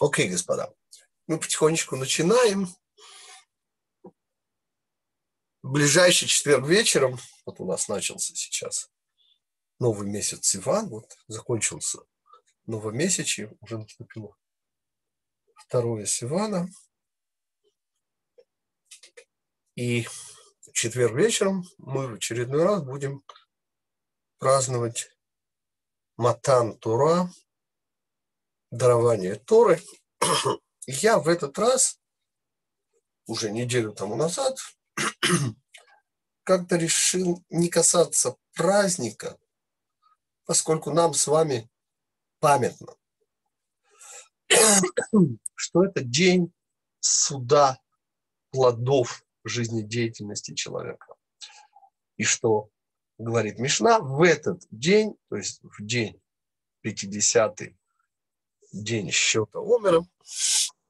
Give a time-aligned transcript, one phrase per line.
[0.00, 0.72] Окей, господа,
[1.26, 2.68] мы потихонечку начинаем.
[5.62, 8.92] В ближайший четверг вечером, вот у нас начался сейчас
[9.80, 11.98] новый месяц Сиван, вот закончился
[12.66, 14.36] новомесячье, уже наступило
[15.56, 16.68] второе Сивана.
[19.74, 23.24] И в четверг вечером мы в очередной раз будем
[24.38, 25.10] праздновать
[26.16, 27.32] Матан Тура,
[28.70, 29.80] дарование Торы.
[30.86, 32.00] Я в этот раз,
[33.26, 34.58] уже неделю тому назад,
[36.44, 39.38] как-то решил не касаться праздника,
[40.44, 41.68] поскольку нам с вами
[42.40, 42.94] памятно,
[45.54, 46.52] что это день
[47.00, 47.78] суда
[48.50, 51.14] плодов жизнедеятельности человека.
[52.16, 52.70] И что
[53.18, 56.20] говорит Мишна, в этот день, то есть в день
[56.84, 57.77] 50-й
[58.72, 60.06] день счета Омера,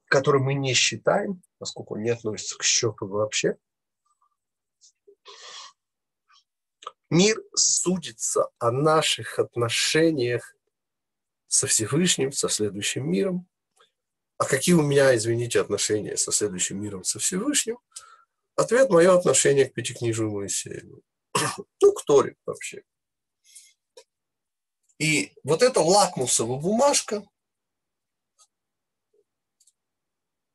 [0.06, 3.56] который мы не считаем, поскольку не относится к счету вообще.
[7.10, 10.54] Мир судится о наших отношениях
[11.46, 13.48] со Всевышним, со следующим миром.
[14.36, 17.78] А какие у меня, извините, отношения со следующим миром, со Всевышним?
[18.56, 20.84] Ответ– мое отношение к Пятикнижию Моисея.
[21.80, 22.82] Ну, к Торе вообще.
[24.98, 27.24] И вот эта лакмусовая бумажка,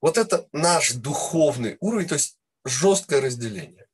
[0.04, 3.88] Вот это наш духовный уровень, то есть жесткое разделение.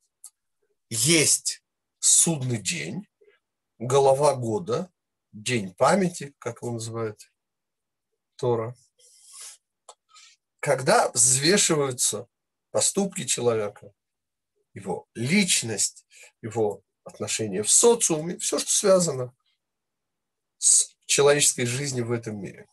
[0.90, 1.64] Есть
[2.00, 3.08] судный день,
[3.78, 4.92] голова года,
[5.34, 7.32] день памяти, как его называют
[8.38, 8.76] Тора,
[10.60, 12.28] когда взвешиваются
[12.72, 13.94] поступки человека,
[14.74, 16.08] его личность,
[16.42, 19.32] его отношения в социуме, все, что связано
[20.58, 22.68] с человеческой жизнью в этом мире.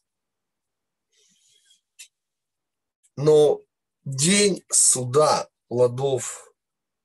[3.16, 3.62] Но
[4.04, 6.52] день суда плодов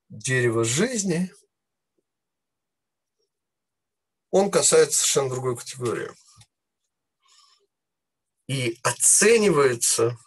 [0.09, 1.34] дерева жизни,
[4.30, 6.12] он касается совершенно другой категории.
[8.47, 10.18] И оценивается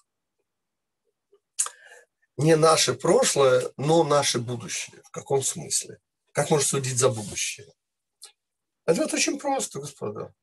[2.37, 5.03] не наше прошлое, но наше будущее.
[5.03, 6.01] В каком смысле?
[6.33, 7.73] Как можно судить за будущее?
[8.87, 10.35] Ответ очень просто, господа.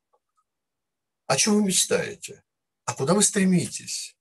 [1.28, 2.44] О чем вы мечтаете?
[2.86, 4.16] А куда вы стремитесь?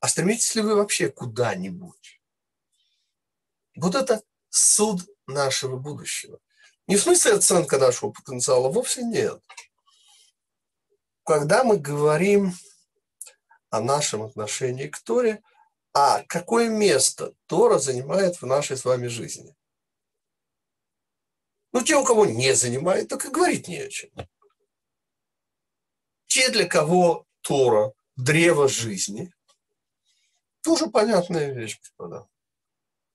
[0.00, 2.20] А стремитесь ли вы вообще куда-нибудь?
[3.76, 6.40] Вот это суд нашего будущего.
[6.86, 9.42] Не в смысле оценка нашего потенциала, вовсе нет.
[11.24, 12.54] Когда мы говорим
[13.70, 15.42] о нашем отношении к Торе,
[15.92, 19.54] а какое место Тора занимает в нашей с вами жизни?
[21.72, 24.10] Ну, те, у кого не занимает, так и говорить не о чем.
[26.26, 29.32] Те, для кого Тора– древо жизни,
[30.68, 32.28] тоже понятная вещь, господа.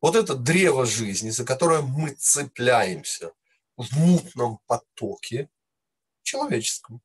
[0.01, 3.31] Вот это древо жизни, за которое мы цепляемся
[3.77, 5.51] в мутном потоке
[6.23, 6.99] человеческом.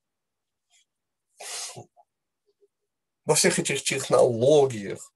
[3.26, 5.12] Во всех этих технологиях,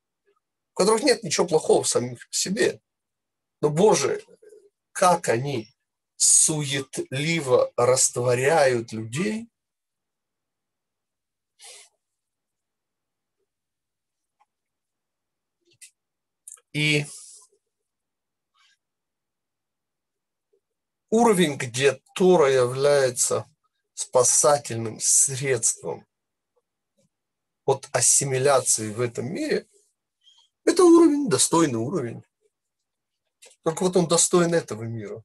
[0.73, 2.83] в которых нет ничего плохого в самих себе.
[3.63, 4.23] Но, Боже,
[4.93, 5.75] как они
[6.17, 9.49] суетливо растворяют людей
[16.73, 17.05] И
[21.11, 23.47] уровень, где Тора является
[23.95, 26.07] спасательным средством
[27.65, 29.69] от ассимиляции в этом мире,
[30.65, 32.25] это уровень, достойный уровень.
[33.63, 35.23] Только вот он достоин этого мира.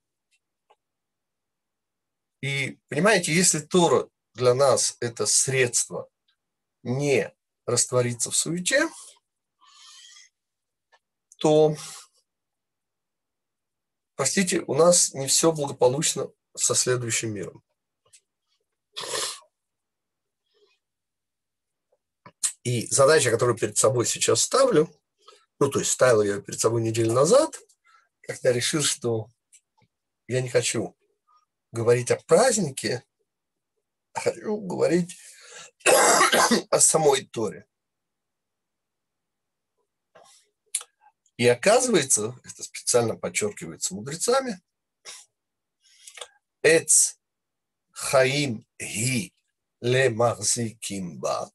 [2.42, 6.10] И понимаете, если Тора для нас это средство
[6.84, 7.34] не
[7.66, 8.90] раствориться в суете,
[11.38, 11.76] то,
[14.16, 17.64] простите, у нас не все благополучно со следующим миром.
[22.64, 24.90] И задача, которую перед собой сейчас ставлю,
[25.60, 27.58] ну, то есть ставил я перед собой неделю назад,
[28.22, 29.30] когда решил, что
[30.28, 30.96] я не хочу
[31.72, 33.06] говорить о празднике,
[34.14, 35.18] а хочу говорить
[36.70, 37.67] о самой Торе.
[41.38, 44.60] И оказывается, это специально подчеркивается мудрецами,
[46.64, 47.16] Эц
[47.92, 49.34] Хаим Ги
[49.82, 50.10] Ле
[50.82, 51.52] Кимба.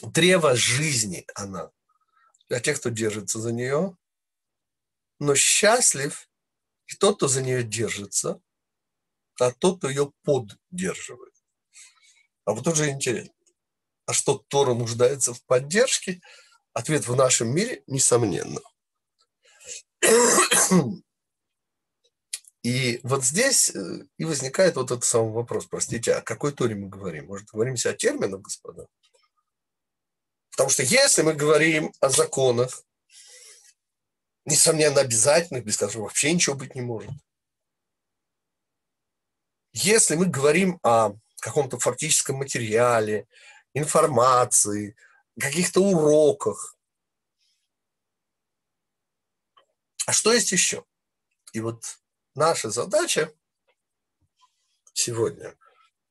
[0.00, 1.70] Древо жизни она
[2.48, 3.96] для тех, кто держится за нее,
[5.18, 6.28] но счастлив
[6.86, 8.40] и тот, кто за нее держится,
[9.40, 11.34] а тот, кто ее поддерживает.
[12.44, 13.34] А вот уже интересно.
[14.04, 16.20] А что Тора нуждается в поддержке?
[16.76, 18.60] Ответ в нашем мире– несомненно.
[22.62, 25.64] И вот здесь э, и возникает вот этот самый вопрос.
[25.64, 27.28] Простите, о какой Торе мы говорим?
[27.28, 28.88] Может, говоримся о терминах, господа?
[30.50, 32.82] Потому что если мы говорим о законах,
[34.44, 37.10] несомненно, обязательных, без которых вообще ничего быть не может.
[39.72, 43.26] Если мы говорим о каком-то фактическом материале,
[43.72, 44.94] информации,
[45.40, 46.76] каких-то уроках,
[50.06, 50.84] а что есть еще?
[51.52, 51.98] И вот
[52.34, 53.32] наша задача
[54.92, 55.56] сегодня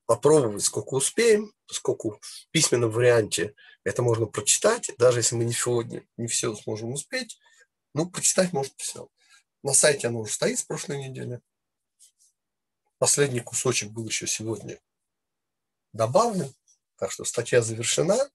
[0.05, 6.05] попробовать, сколько успеем, поскольку в письменном варианте это можно прочитать, даже если мы не сегодня
[6.17, 7.39] не все сможем успеть,
[7.93, 9.09] ну, прочитать может все.
[9.63, 11.41] На сайте оно уже стоит с прошлой недели.
[12.97, 14.79] Последний кусочек был еще сегодня
[15.93, 16.53] добавлен,
[16.97, 18.29] так что статья завершена.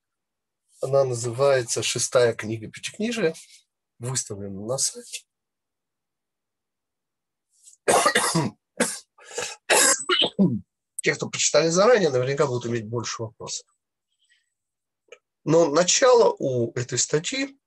[0.81, 3.35] Она называется «Шестая книга Пятикнижия»,
[3.99, 5.25] выставлена на сайте.
[11.03, 13.67] Те, кто прочитали заранее, наверняка будут иметь больше вопросов.
[15.45, 17.59] Но начало у этой статьи,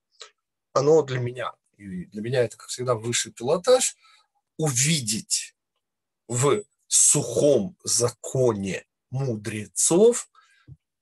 [0.74, 3.96] оно для меня, и для меня это, как всегда, высший пилотаж,
[4.58, 5.56] увидеть
[6.28, 10.30] в сухом законе мудрецов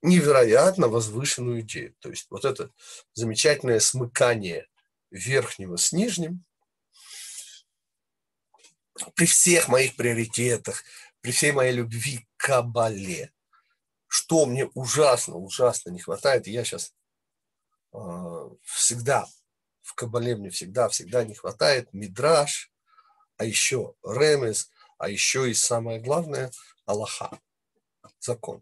[0.01, 1.95] невероятно возвышенную идею.
[1.99, 2.71] То есть вот это
[3.13, 4.67] замечательное смыкание
[5.09, 6.43] верхнего с нижним,
[9.15, 10.83] при всех моих приоритетах,
[11.21, 13.31] при всей моей любви к Кабале,
[14.07, 16.93] что мне ужасно, ужасно не хватает, я сейчас
[17.93, 19.27] э, всегда,
[19.81, 22.71] в Кабале мне всегда, всегда не хватает Мидраш,
[23.37, 26.51] а еще Ремес, а еще и самое главное–
[26.85, 27.39] Аллаха,
[28.19, 28.61] закон.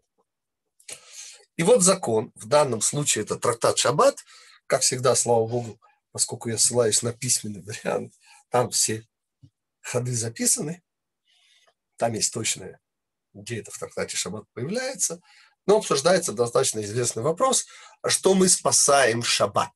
[1.60, 4.24] И вот закон, в данном случае это трактат Шаббат,
[4.66, 5.78] как всегда, слава Богу,
[6.10, 8.14] поскольку я ссылаюсь на письменный вариант,
[8.48, 9.06] там все
[9.82, 10.82] ходы записаны,
[11.98, 12.80] там есть точное,
[13.34, 15.20] где это в трактате Шаббат появляется,
[15.66, 17.66] но обсуждается достаточно известный вопрос,
[18.06, 19.74] что мы спасаем Шаббат.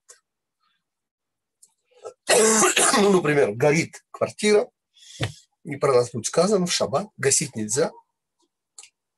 [2.96, 4.70] ну, например, горит квартира,
[5.64, 7.92] не про нас будет сказано, в Шаббат, гасить нельзя.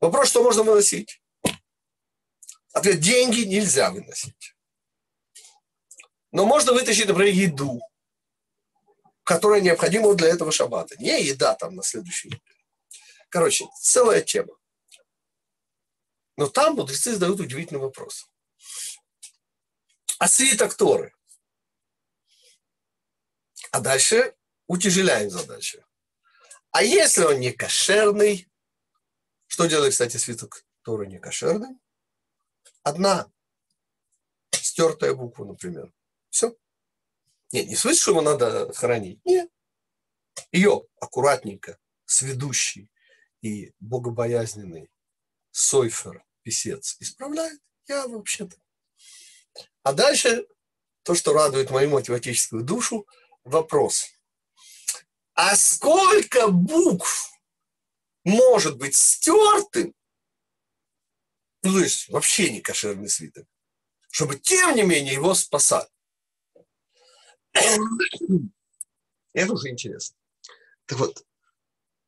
[0.01, 1.23] Вопрос, что можно выносить?
[2.77, 4.55] Ответ, деньги нельзя выносить.
[6.31, 7.81] Но можно вытащить, например, еду,
[9.25, 10.95] которая необходима для этого шаббата.
[10.99, 12.43] Не еда там на следующий день.
[13.31, 14.59] Короче, целая тема.
[16.37, 18.29] Но там мудрецы задают удивительный вопрос.
[20.19, 21.15] А свиток Торы?
[23.71, 24.37] А дальше
[24.67, 25.83] утяжеляем задачу.
[26.73, 28.47] А если он не кошерный,
[29.47, 31.79] что делает, кстати, свиток Торы не кошерный?
[32.87, 33.29] Одна
[34.53, 35.93] стертая буква, например.
[36.31, 36.57] Все.
[37.51, 39.19] Нет, не что его надо хранить.
[39.25, 39.51] Нет.
[40.53, 42.89] Ее аккуратненько, сведущий
[43.43, 44.89] и богобоязненный
[45.51, 47.61] Сойфер, писец, исправляет.
[47.89, 48.57] Я вообще-то.
[49.83, 50.47] А дальше
[51.03, 53.05] то, что радует мою математическую душу,
[53.43, 54.13] вопрос.
[55.35, 57.33] А сколько букв
[58.23, 59.93] может быть стертым,
[61.67, 63.47] ну, то есть вообще не кошерный свиток,
[64.11, 65.89] чтобы тем не менее его спасать?
[69.33, 70.17] Это уже интересно.
[70.87, 71.25] Так вот,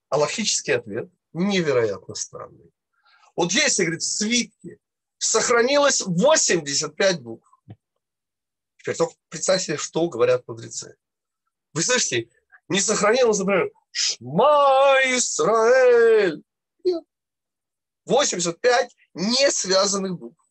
[0.08, 2.72] аллахический ответ невероятно странный.
[3.36, 4.78] Вот здесь, говорит, в свитке
[5.18, 7.48] сохранилось 85 букв.
[8.78, 10.96] Теперь только представьте что говорят мудрецы.
[11.72, 12.28] Вы слышите,
[12.68, 16.42] не сохранилось, например, Шма Исраэль.
[18.06, 20.44] 85 не связанных букв.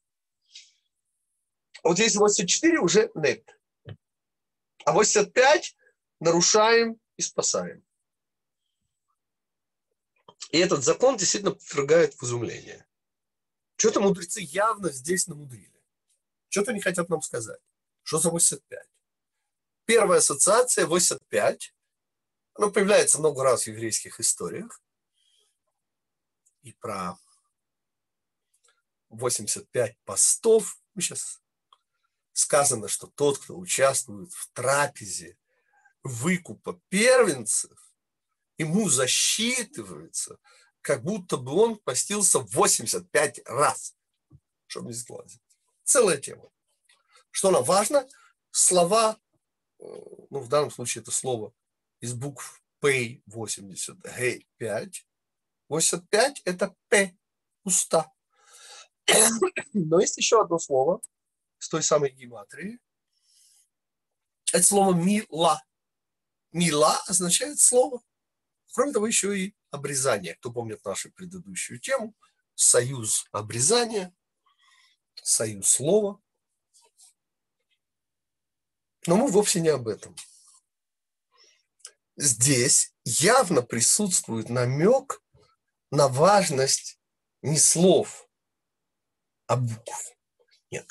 [1.83, 3.57] Вот здесь 84 уже нет.
[4.85, 5.75] А 85
[6.19, 7.85] нарушаем и спасаем.
[10.51, 12.85] И этот закон действительно повергает в изумление.
[13.77, 15.81] Что-то мудрецы явно здесь намудрили.
[16.49, 17.61] Что-то не хотят нам сказать.
[18.03, 18.85] Что за 85?
[19.85, 21.73] Первая ассоциация 85.
[22.55, 24.81] Она появляется много раз в еврейских историях.
[26.63, 27.17] И про
[29.09, 30.79] 85 постов.
[30.97, 31.41] Сейчас
[32.33, 35.37] сказано, что тот, кто участвует в трапезе
[36.03, 37.77] выкупа первенцев,
[38.57, 40.37] ему засчитывается,
[40.81, 43.95] как будто бы он постился 85 раз,
[44.67, 45.41] чтобы не сглазить.
[45.83, 46.49] Целая тема.
[47.31, 48.07] Что нам важно?
[48.51, 49.19] Слова,
[49.79, 49.83] э,
[50.29, 51.53] ну, в данном случае это слово
[51.99, 55.07] из букв П 80, Г 5.
[55.69, 57.17] 85– это П,
[57.63, 58.11] уста.
[59.73, 61.01] Но есть еще одно слово
[61.59, 62.79] с той самой гематрии.
[64.53, 65.61] Это слово «мила».
[66.51, 68.01] «Мила» означает слово.
[68.73, 70.35] Кроме того, еще и обрезание.
[70.35, 72.15] Кто помнит нашу предыдущую тему,
[72.55, 74.15] союз обрезания,
[75.15, 76.21] союз слова.
[79.05, 80.15] Но мы вовсе не об этом.
[82.15, 85.23] Здесь явно присутствует намек
[85.91, 86.99] на важность
[87.41, 88.26] не слов,
[89.47, 90.15] а букв.
[90.71, 90.87] Нет.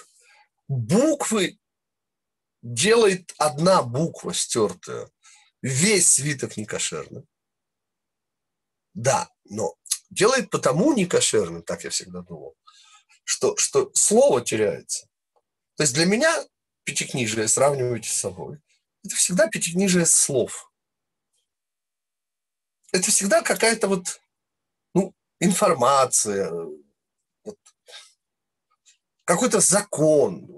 [0.69, 1.59] Буквы
[2.63, 5.11] делает одна буква стертая.
[5.63, 7.27] Весь свиток некошерным.
[8.95, 9.77] Да, но
[10.11, 12.57] делает потому некошерным, так я всегда думал,
[13.25, 15.09] что, что слово теряется.
[15.77, 16.45] То есть для меня
[16.85, 18.59] пятикнижие сравниваете с собой.
[19.05, 20.73] Это всегда пятикнижие слов.
[22.93, 24.21] Это всегда какая-то вот
[24.95, 26.51] ну, информация,
[29.27, 30.49] какой-то закон,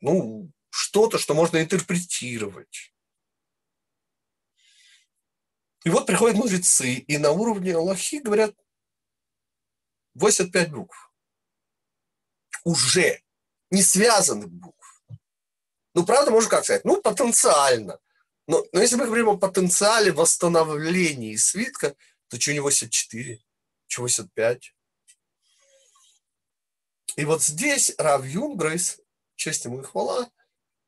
[0.00, 2.94] ну, что-то, что можно интерпретировать.
[5.84, 8.54] И вот приходят мудрецы, и на уровне Аллахи говорят
[10.14, 11.12] 85 букв.
[12.64, 13.22] Уже
[13.70, 15.02] не связанных букв.
[15.94, 16.84] Ну, правда, можно как сказать?
[16.84, 17.98] Ну, потенциально.
[18.46, 21.96] Но, но если мы говорим о потенциале восстановления свитка,
[22.28, 23.42] то что не 84,
[23.86, 24.74] что 85?
[27.16, 29.00] И вот здесь Рав Юнгрейс,
[29.34, 30.30] честь ему и хвала,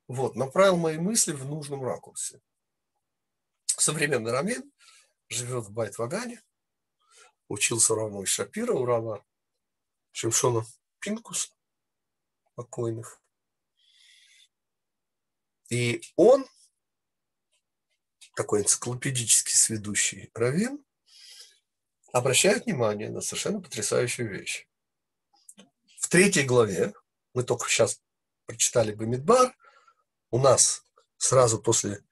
[0.08, 2.40] вот, направил мои мысли в нужном ракурсе.
[3.66, 4.72] Современный рамин
[5.28, 6.42] живет в Байт-Вагане,
[7.48, 9.24] учился у Рама Шапира, у Рама
[10.12, 10.64] Шимшона
[11.00, 11.50] Пинкуса,
[12.54, 13.20] покойных.
[15.70, 16.46] И он,
[18.36, 20.84] такой энциклопедический сведущий раввин,
[22.12, 24.68] обращает внимание на совершенно потрясающую вещь.
[26.12, 26.92] Третьей главе,
[27.32, 28.02] мы только сейчас
[28.44, 29.56] прочитали Бамидбар,
[30.30, 30.84] у нас
[31.16, 32.04] сразу после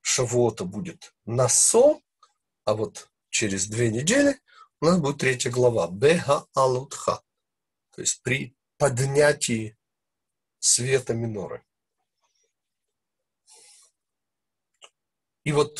[0.00, 2.02] Шавуота будет Насо,
[2.64, 4.40] а вот через две недели
[4.80, 7.22] у нас будет третья глава Бега Алутха,
[7.92, 9.78] то есть при поднятии
[10.58, 11.64] света миноры.
[15.44, 15.78] И вот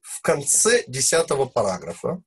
[0.00, 2.22] в конце десятого параграфа,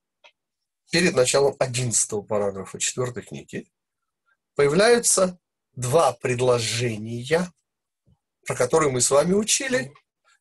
[0.91, 3.71] перед началом одиннадцатого параграфа четвертой книги,
[4.55, 5.39] появляются
[5.73, 7.51] два предложения,
[8.45, 9.93] про которые мы с вами учили.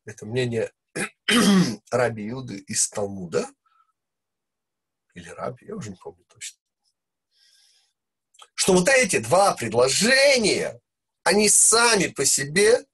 [0.05, 0.73] Это мнение
[1.91, 3.47] Раби Иуды из Талмуда.
[5.15, 6.59] Или Раби, я уже не помню точно.
[8.55, 10.81] Что вот эти два предложения,
[11.23, 12.87] они сами по себе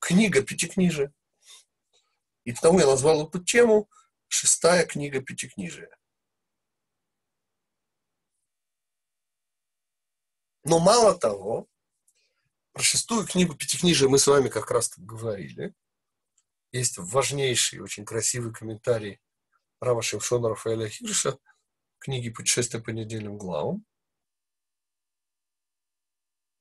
[0.00, 1.12] книга Пятикнижия.
[2.44, 3.88] И потому я назвал эту тему
[4.28, 5.96] «Шестая книга Пятикнижия».
[10.64, 11.68] Но мало того,
[12.72, 15.74] про шестую книгу Пятикнижия мы с вами как раз говорили.
[16.72, 19.20] Есть важнейший, очень красивый комментарий
[19.80, 21.38] Рава Шимшона Рафаэля Хирша
[21.98, 23.84] книги «Путешествие по недельным главам».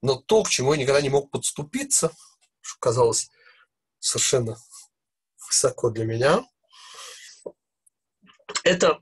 [0.01, 2.13] Но то, к чему я никогда не мог подступиться,
[2.59, 3.31] что казалось
[3.99, 4.57] совершенно
[5.47, 6.45] высоко для меня,
[8.63, 9.01] это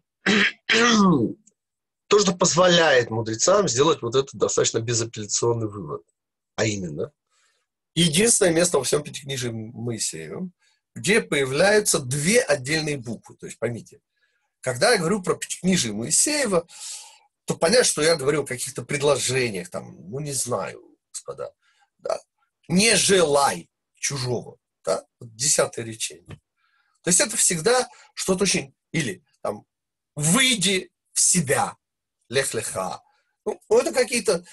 [2.12, 6.04] то, что позволяет мудрецам сделать вот этот достаточно безапелляционный вывод.
[6.58, 7.14] А именно,
[7.96, 10.52] единственное место во всем Пятикнижии Моисеевым,
[10.94, 13.38] где появляются две отдельные буквы.
[13.38, 14.02] То есть, поймите,
[14.60, 16.68] когда я говорю про Пятикнижие Моисеева,
[17.46, 21.54] то понятно, что я говорю о каких-то предложениях, там, ну, не знаю, господа,
[22.00, 22.20] да,
[22.68, 26.42] не желай чужого, да, десятое речение.
[27.04, 29.66] То есть это всегда что-то очень, или там,
[30.14, 31.78] выйди в себя,
[32.32, 33.04] лех-леха.
[33.46, 34.46] Ну, это какие-то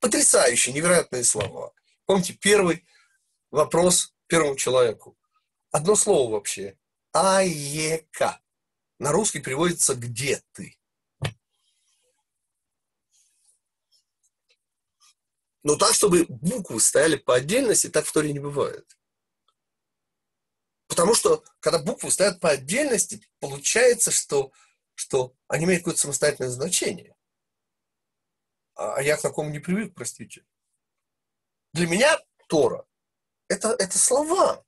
[0.00, 1.74] потрясающие, невероятные слова.
[2.06, 2.86] Помните, первый
[3.50, 5.18] вопрос первому человеку.
[5.70, 6.78] Одно слово вообще.
[7.12, 8.40] Аека.
[8.98, 10.78] На русский переводится «где ты?».
[15.64, 18.98] Но так, чтобы буквы стояли по отдельности, так в Торе не бывает.
[20.88, 24.52] Потому что, когда буквы стоят по отдельности, получается, что,
[24.94, 27.16] что они имеют какое-то самостоятельное значение.
[28.74, 30.44] А, а я к такому не привык, простите.
[31.72, 32.18] Для меня
[32.48, 32.86] Тора
[33.52, 34.64] это, это слова.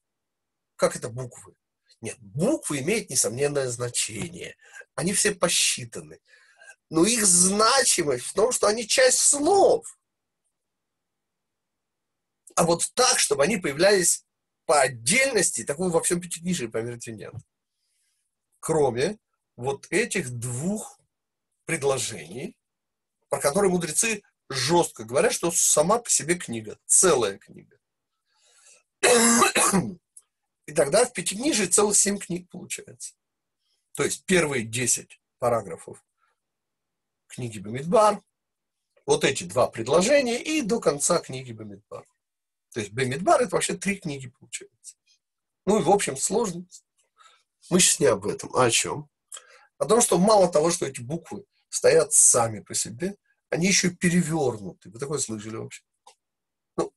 [0.76, 1.54] Как это буквы?
[2.00, 4.56] Нет, буквы имеют несомненное значение.
[4.94, 6.20] Они все посчитаны.
[6.90, 9.86] Но их значимость в том, что они часть слов.
[12.56, 14.24] А вот так, чтобы они появлялись
[14.66, 17.32] по отдельности, такого во всем Пятикнижии, поверьте, нет.
[18.60, 19.18] Кроме
[19.56, 21.00] вот этих двух
[21.64, 22.56] предложений,
[23.28, 27.78] про который мудрецы жестко говорят, что сама по себе книга, целая книга.
[30.66, 33.14] И тогда в Пятикнижии целых семь книг получается.
[33.92, 36.04] То есть первые десять параграфов
[37.26, 38.22] книги Бамидбар,
[39.06, 42.06] вот эти два предложения и до конца книги Бамидбар.
[42.72, 44.96] То есть Бамидбар это вообще три книги получается.
[45.66, 46.84] Ну и в общем сложность.
[47.70, 49.08] Мы сейчас не об этом, а о чем?
[49.84, 53.16] О том, что мало того, что эти буквы стоят сами по себе,
[53.50, 54.88] они еще перевернуты.
[54.88, 55.82] Вы такое слышали вообще?
[56.78, 56.90] Ну,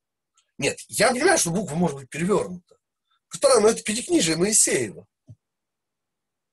[0.57, 2.77] нет, я понимаю, что буква может быть перевернута.
[3.29, 5.05] Господа, но это пятикнижие Моисеева.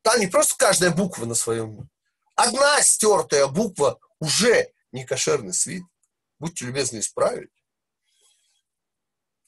[0.03, 1.89] Там не просто каждая буква на своем.
[2.35, 5.85] Одна стертая буква уже не кошерный свит.
[6.41, 7.53] Будьте любезны исправить.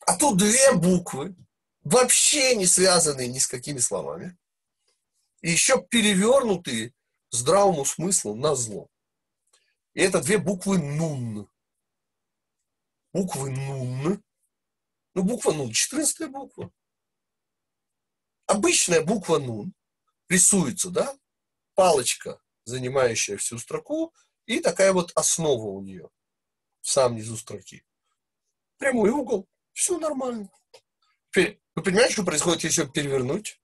[0.07, 1.35] А тут две буквы,
[1.83, 4.39] вообще не связанные ни с какими словами.
[5.47, 6.93] И еще перевернутые
[7.31, 8.89] здравому смыслу на зло.
[9.95, 11.49] И это две буквы «нун».
[13.13, 14.25] Буквы «нун».
[15.15, 16.73] Ну, буква «нун»– 14 буква.
[18.47, 19.73] Обычная буква «нун»
[20.29, 21.17] рисуется, да?
[21.75, 24.13] Палочка, занимающая всю строку,
[24.47, 26.11] и такая вот основа у нее
[26.81, 27.87] в самом низу строки.
[28.79, 30.51] Прямой угол, все нормально.
[31.31, 33.61] Теперь, вы понимаете, что происходит, если перевернуть?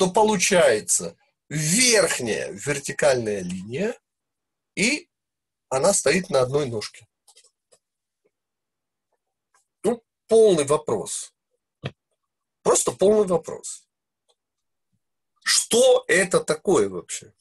[0.00, 1.14] То получается
[1.50, 3.94] верхняя вертикальная линия,
[4.74, 5.10] и
[5.68, 7.06] она стоит на одной ножке.
[9.84, 11.34] Ну, полный вопрос.
[12.62, 13.86] Просто полный вопрос.
[15.44, 17.34] Что это такое вообще?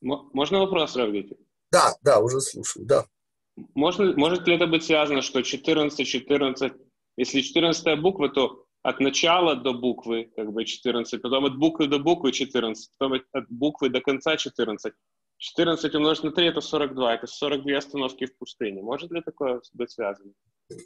[0.00, 1.36] Можно вопрос, Равгити?
[1.70, 3.06] Да, да, уже слушаю, да.
[3.74, 6.72] Можно, может ли это быть связано, что 14, 14,
[7.18, 11.98] если 14 буква, то от начала до буквы как бы 14, потом от буквы до
[11.98, 14.92] буквы 14, потом от буквы до конца 14.
[15.38, 18.82] 14 умножить на 3 это 42, это 42 остановки в пустыне.
[18.82, 20.32] Может ли такое быть связано?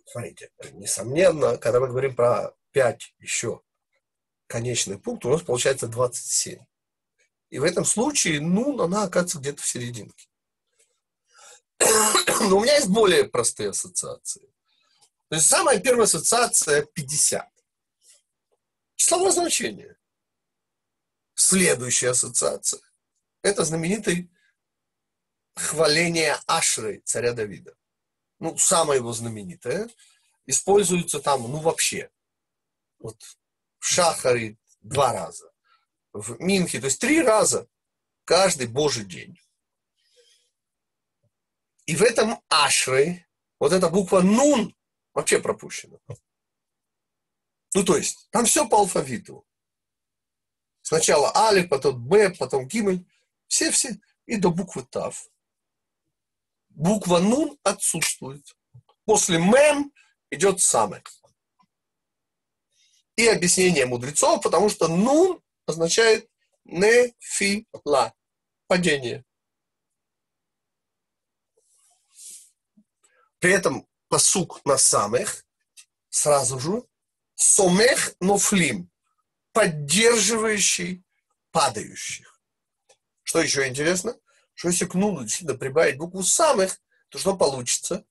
[0.06, 3.60] Смотрите, несомненно, когда мы говорим про 5 еще
[4.46, 6.58] конечный пункт, у нас получается 27.
[7.50, 10.26] И в этом случае, ну, она оказывается где-то в серединке.
[12.48, 14.48] Но у меня есть более простые ассоциации.
[15.28, 17.53] То есть самая первая ассоциация 50.
[18.96, 19.96] Числовое значение.
[21.34, 22.80] Следующая ассоциация–
[23.42, 24.30] это знаменитый
[25.54, 27.76] хваление Ашры, царя Давида.
[28.38, 29.88] Ну, самое его знаменитое.
[30.46, 32.10] Используется там, ну, вообще.
[32.98, 33.20] Вот
[33.78, 35.50] в Шахаре два раза.
[36.12, 37.68] В Минхе, то есть три раза
[38.24, 39.38] каждый Божий день.
[41.86, 43.26] И в этом Ашры
[43.58, 44.76] вот эта буква Нун
[45.12, 45.98] вообще пропущена.
[47.74, 49.44] Ну, то есть, там все по алфавиту.
[50.82, 53.04] Сначала Алиф, потом Б, потом Гимель.
[53.48, 54.00] Все-все.
[54.26, 55.28] И до буквы Тав.
[56.68, 58.56] Буква Нун отсутствует.
[59.04, 59.92] После Мем
[60.30, 61.10] идет Самек.
[63.16, 66.28] И объяснение мудрецов, потому что Нун означает
[66.64, 68.14] нефила,
[68.66, 69.24] падение.
[73.38, 75.44] При этом посук на самых
[76.08, 76.82] сразу же
[77.34, 78.90] сомех нофлим,
[79.52, 81.04] поддерживающий
[81.50, 82.40] падающих.
[83.22, 84.18] Что еще интересно?
[84.54, 88.04] Что если к нулу действительно прибавить букву самых, то что получится?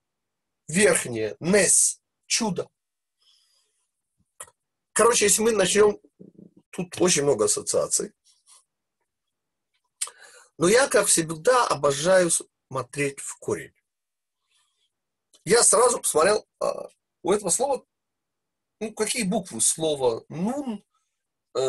[0.67, 2.69] Верхнее, нес, чудо.
[4.93, 5.99] Короче, если мы начнем,
[6.69, 8.13] тут очень много ассоциаций.
[10.57, 13.73] Но я, как всегда, обожаю смотреть в корень.
[15.45, 16.87] Я сразу посмотрел, а,
[17.21, 17.85] у этого слова
[18.79, 20.83] ну, какие буквы слова «нун»,
[21.55, 21.59] э,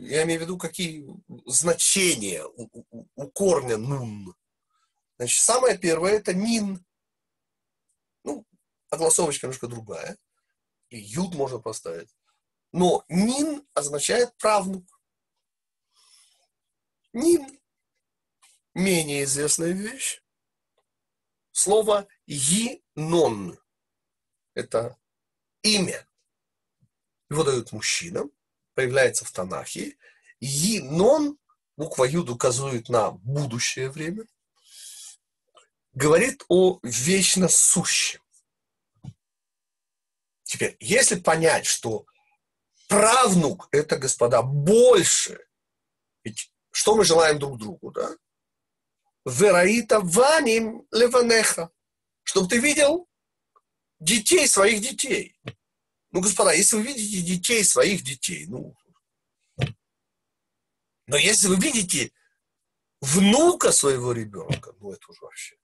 [0.00, 1.06] я имею в виду, какие
[1.46, 4.34] значения у, у, у корня «нун».
[5.18, 6.84] Значит, самое первое– это «нин».
[8.24, 8.44] Ну,
[8.90, 10.18] огласовочка немножко другая.
[10.90, 12.14] И «юд» можно поставить.
[12.72, 14.84] Но «нин» означает правнук.
[17.12, 17.58] «Нин»–
[18.74, 20.22] менее известная вещь.
[21.52, 23.58] Слово «енон»–
[24.54, 24.98] это
[25.66, 26.06] имя
[27.28, 28.30] его дают мужчинам,
[28.74, 29.96] появляется в Танахе.
[30.38, 31.38] Енон,
[31.76, 34.24] буква Юд указывает на будущее время,
[35.92, 38.20] говорит о вечно сущем.
[40.44, 42.06] Теперь, если понять, что
[42.88, 45.44] правнук– это, господа, больше,
[46.22, 48.16] ведь что мы желаем друг другу, да?
[49.24, 51.70] Вераита ваним леванеха,
[52.22, 53.08] чтобы ты видел
[53.98, 55.38] детей своих детей.
[56.10, 58.76] Ну, господа, если вы видите детей, своих детей, ну,
[61.06, 62.12] но если вы видите
[63.00, 65.56] внука своего ребенка, ну это уже вообще.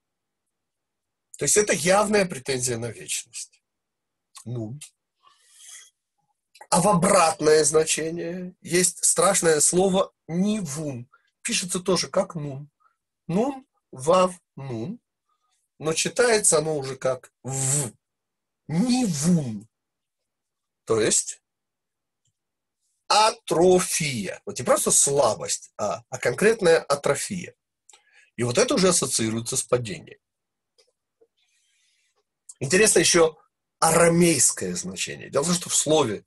[1.36, 3.62] То есть это явная претензия на вечность.
[4.44, 4.78] Ну.
[6.70, 11.10] А в обратное значение есть страшное слово «нивун».
[11.42, 12.70] Пишется тоже как «нун».
[13.26, 15.00] «Нун», «вав», «нун».
[15.78, 17.92] Но читается оно уже как «в».
[18.68, 19.68] «Нивун».
[20.84, 21.42] То есть
[23.08, 24.40] атрофия.
[24.46, 27.54] Вот не просто слабость, а, а конкретная атрофия.
[28.36, 30.18] И вот это уже ассоциируется с падением.
[32.58, 33.36] Интересно еще
[33.80, 35.30] арамейское значение.
[35.30, 36.24] Дело в том, что в слове,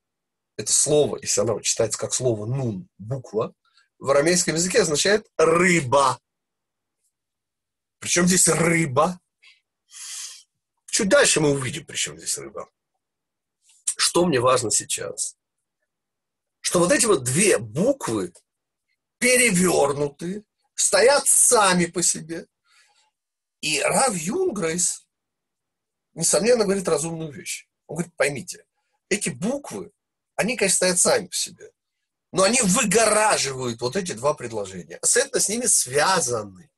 [0.58, 3.54] это слово, если оно читается как слово «нун», буква,
[3.98, 6.20] в арамейском языке означает «рыба».
[8.00, 9.20] Причем здесь рыба?
[10.96, 12.70] Чуть дальше мы увидим, причем здесь рыба.
[13.98, 15.36] Что мне важно сейчас?
[16.62, 18.32] Что вот эти вот две буквы
[19.18, 22.48] перевернуты, стоят сами по себе.
[23.60, 25.06] И Рав Юнгрейс
[26.14, 27.68] несомненно, говорит разумную вещь.
[27.88, 28.66] Он говорит, поймите,
[29.10, 29.92] эти буквы,
[30.38, 31.74] они, конечно, стоят сами по себе,
[32.32, 35.00] но они выгораживают вот эти два предложения.
[35.04, 36.72] Следовательно, с ними связаны.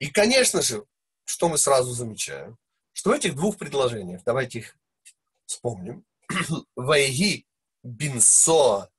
[0.00, 0.84] И, конечно же,
[1.26, 2.56] что мы сразу замечаем?
[2.92, 4.76] Что в этих двух предложениях, давайте их
[5.44, 6.04] вспомним,
[6.76, 7.46] Вайги
[7.82, 8.90] бинсо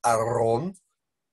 [0.00, 0.76] Арон,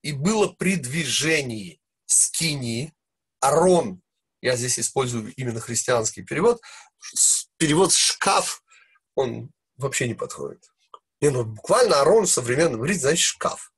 [0.01, 2.93] и было при движении скини,
[3.39, 4.01] Арон
[4.41, 6.61] я здесь использую именно христианский перевод,
[7.57, 8.63] перевод «шкаф»,
[9.15, 10.63] он вообще не подходит.
[11.21, 13.73] Не, ну буквально Арон в современном иврите значит шкаф.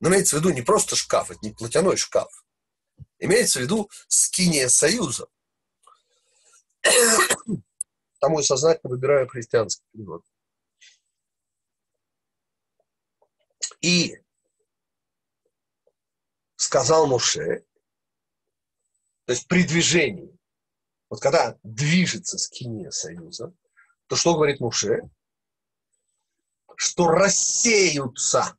[0.00, 2.44] Но имеется в виду не просто шкаф, это не платяной шкаф.
[3.18, 5.26] Имеется в виду скиния союза.
[8.20, 10.24] Тому и сознательно выбираю христианский перевод.
[13.80, 14.16] И
[16.56, 17.64] сказал Муше,
[19.24, 20.36] то есть при движении,
[21.08, 23.54] вот когда движется скиния союза,
[24.06, 25.00] то что говорит Муше?
[26.76, 28.56] Что рассеются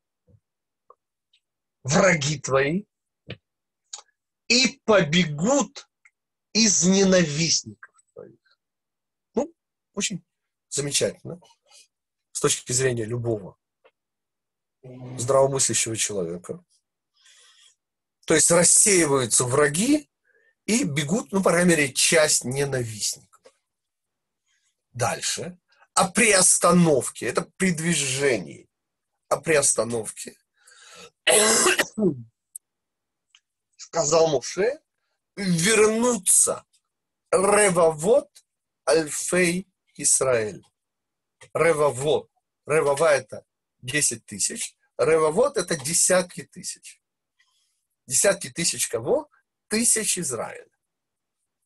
[1.84, 2.86] враги твои
[4.48, 5.90] и побегут
[6.54, 7.79] из ненавистников
[10.00, 10.26] очень
[10.70, 11.40] замечательно
[12.32, 13.58] с точки зрения любого
[14.84, 16.64] здравомыслящего человека.
[18.26, 20.10] То есть рассеиваются враги
[20.66, 23.42] и бегут, ну, по крайней мере, часть ненавистников.
[24.92, 25.60] Дальше.
[25.94, 28.70] А при остановке, это при движении,
[29.28, 30.38] а при остановке
[33.78, 34.80] сказал Муше
[35.36, 36.66] вернуться
[37.32, 38.30] ревавот
[38.88, 39.69] альфей
[40.02, 40.64] Израиль.
[41.54, 42.32] Ревавот.
[42.66, 43.46] Ревава это
[43.82, 44.76] 10 тысяч.
[44.98, 47.02] Ревавот это десятки тысяч.
[48.06, 49.30] Десятки тысяч кого?
[49.70, 50.68] тысяч Израиля.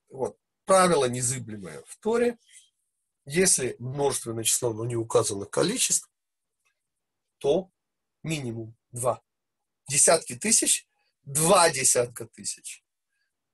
[0.09, 0.37] Вот.
[0.65, 2.37] Правило незыблемое в Торе.
[3.25, 6.11] Если множественное число, но не указано количество,
[7.37, 7.71] то
[8.21, 9.21] минимум два.
[9.87, 10.87] Десятки тысяч,
[11.23, 12.83] два десятка тысяч.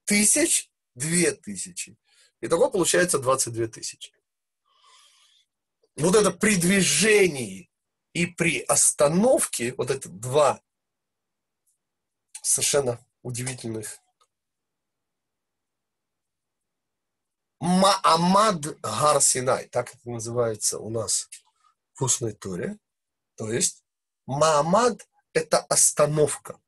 [0.04, 1.96] Тысяч, две тысячи.
[2.40, 4.12] Итого получается 22 тысячи.
[5.96, 7.70] Вот это при движении
[8.12, 10.62] и при остановке, вот это два
[12.42, 13.98] совершенно удивительных
[17.60, 21.28] Маамад Гар Синай, так это называется у нас
[21.94, 22.78] в устной туре.
[23.36, 23.84] То есть
[24.26, 26.58] Маамад– это остановка.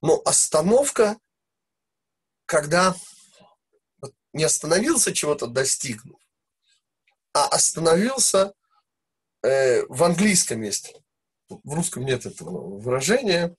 [0.00, 1.16] Но остановка,
[2.46, 2.96] когда
[4.32, 6.20] не остановился чего-то достигнув,
[7.34, 8.54] а остановился
[9.42, 10.94] э, в английском месте.
[11.48, 13.56] В русском нет этого выражения.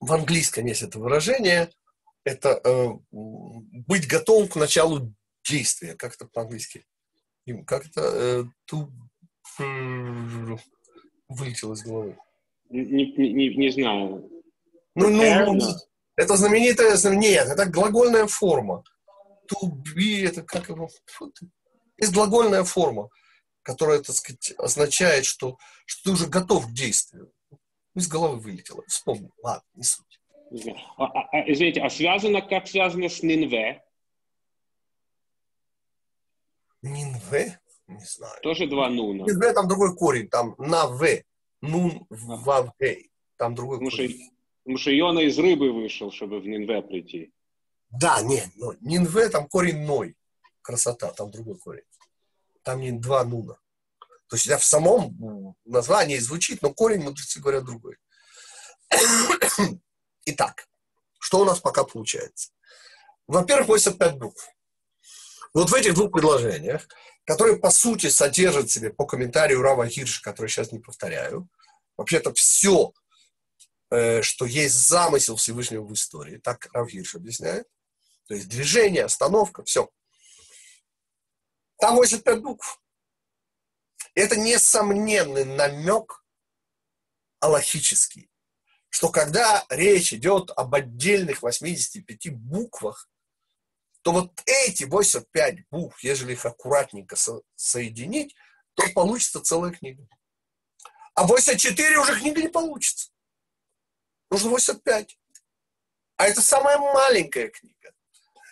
[0.00, 1.70] В английском есть это выражение–
[2.26, 5.14] это э, быть готовым к началу
[5.48, 6.84] действия, как это по-английски.
[7.66, 8.90] Как это э, ту,
[11.28, 12.18] вылетело из головы.
[12.68, 14.28] Не, не, не знаю.
[14.96, 15.72] Ну, ну, ну,
[16.16, 18.82] это знаменитая, нет, это глагольная форма.
[19.48, 20.88] To be, это как его,
[21.98, 23.08] есть глагольная форма,
[23.62, 27.32] которая, так сказать, означает, что, что ты уже готов к действию.
[27.94, 28.84] Из головы вылетело.
[28.86, 29.32] Вспомнил.
[29.42, 30.20] Ладно, не суть.
[30.96, 33.82] А, а, а, извините, а связано, как связано с Нинве?
[36.82, 37.58] Нинве?
[37.88, 38.38] Не знаю.
[38.42, 39.24] Тоже два нуна.
[39.24, 41.22] Нинве там другой корень, там на В.
[41.62, 43.10] Нун в Гей.
[43.36, 44.10] Там другой потому корень.
[44.10, 47.32] Что, потому что Иона из рыбы вышел, чтобы в Нинве прийти.
[47.90, 50.14] Да, нет, но Нинве там корень ной.
[50.66, 51.84] Красота, там другой корень.
[52.64, 53.54] Там не два нуна.
[54.28, 57.96] То есть в самом названии звучит, но корень, мудрецы говорят, другой.
[60.24, 60.66] Итак,
[61.20, 62.50] что у нас пока получается?
[63.28, 64.48] Во-первых, 85 букв.
[65.54, 66.88] Вот в этих двух предложениях,
[67.24, 71.48] которые, по сути, содержат в себе по комментарию Рава Хирша, который сейчас не повторяю,
[71.96, 72.92] вообще-то все,
[73.90, 77.68] э, что есть замысел Всевышнего в истории, так Рав Хирш объясняет,
[78.26, 79.88] то есть движение, остановка, все.
[81.78, 82.80] Там 85 букв.
[84.14, 86.24] Это несомненный намек
[87.40, 88.30] аллахический,
[88.88, 93.10] что когда речь идет об отдельных 85 буквах,
[94.02, 98.34] то вот эти 85 букв, если их аккуратненько со- соединить,
[98.74, 100.06] то получится целая книга.
[101.14, 103.10] А 84 уже книга не получится.
[104.30, 105.18] Нужно 85.
[106.16, 107.92] А это самая маленькая книга.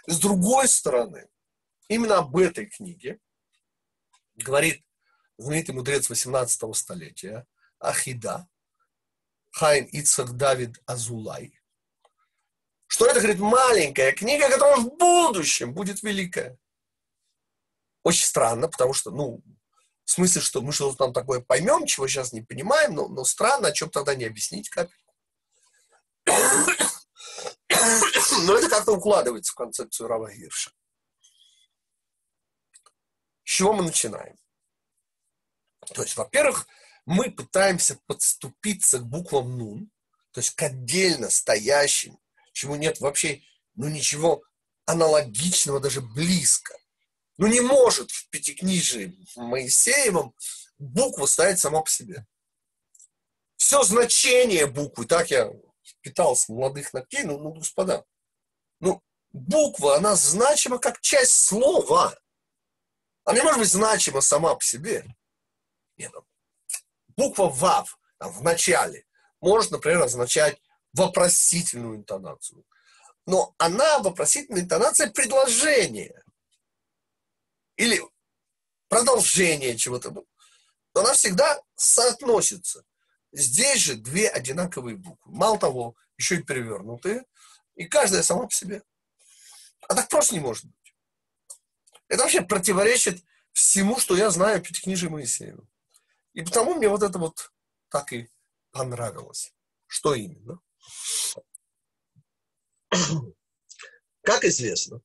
[0.06, 1.28] С другой стороны,
[1.88, 3.20] именно об этой книге
[4.36, 4.84] говорит
[5.38, 7.46] знаменитый мудрец 18 столетия
[7.78, 8.48] Ахида,
[9.52, 11.60] Хайм Ицхак Давид Азулай,
[12.86, 16.58] что это, говорит, маленькая книга, которая в будущем будет великая.
[18.04, 19.42] Очень странно, потому что, ну,
[20.04, 23.68] в смысле, что мы что-то там такое поймем, чего сейчас не понимаем, но, но странно,
[23.68, 25.14] о чем тогда не объяснить капельку.
[28.46, 30.70] Но это как-то укладывается в концепцию Рава Гирша.
[33.54, 34.36] Чего мы начинаем?
[35.94, 36.66] То есть, во-первых,
[37.06, 39.92] мы пытаемся подступиться к буквам Нун,
[40.32, 42.18] то есть к отдельно стоящим,
[42.52, 43.42] чему нет вообще,
[43.76, 44.42] ну, ничего
[44.86, 46.76] аналогичного, даже близко.
[47.36, 50.34] Ну, не может в Пятикнижии Моисеевом
[50.78, 52.26] буква стоять сама по себе.
[53.54, 55.48] Все значение буквы, так я
[56.00, 58.04] питал с молодых ногтей, ну, ну, господа,
[58.80, 62.18] ну, буква, она значима как часть слова.
[63.24, 65.04] Она не может быть значима сама по себе.
[65.96, 66.24] Нет, ну,
[67.16, 69.06] буква ВАВ там, в начале
[69.44, 70.60] может, например, означать
[70.94, 72.64] вопросительную интонацию.
[73.26, 76.22] Но она вопросительная интонация предложения.
[77.76, 78.02] Или
[78.88, 80.10] продолжение чего-то.
[80.10, 80.24] Но
[80.94, 82.84] она всегда соотносится.
[83.32, 85.32] Здесь же две одинаковые буквы.
[85.34, 87.24] Мало того, еще и перевернутые.
[87.74, 88.82] И каждая сама по себе.
[89.88, 90.83] А так просто не может быть.
[92.08, 95.66] Это вообще противоречит всему, что я знаю о Пятикнижии Моисеева.
[96.34, 97.52] И потому мне вот это вот
[97.88, 98.28] так и
[98.72, 99.52] понравилось.
[99.86, 100.60] Что именно?
[104.22, 105.00] Как известно,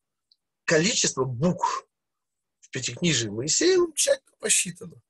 [0.66, 1.88] количество букв
[2.62, 5.02] в Пятикнижии Моисеева тщательно посчитано.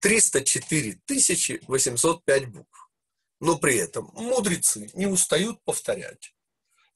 [0.00, 1.00] 304
[1.66, 2.90] 805 букв.
[3.40, 6.34] Но при этом мудрецы не устают повторять,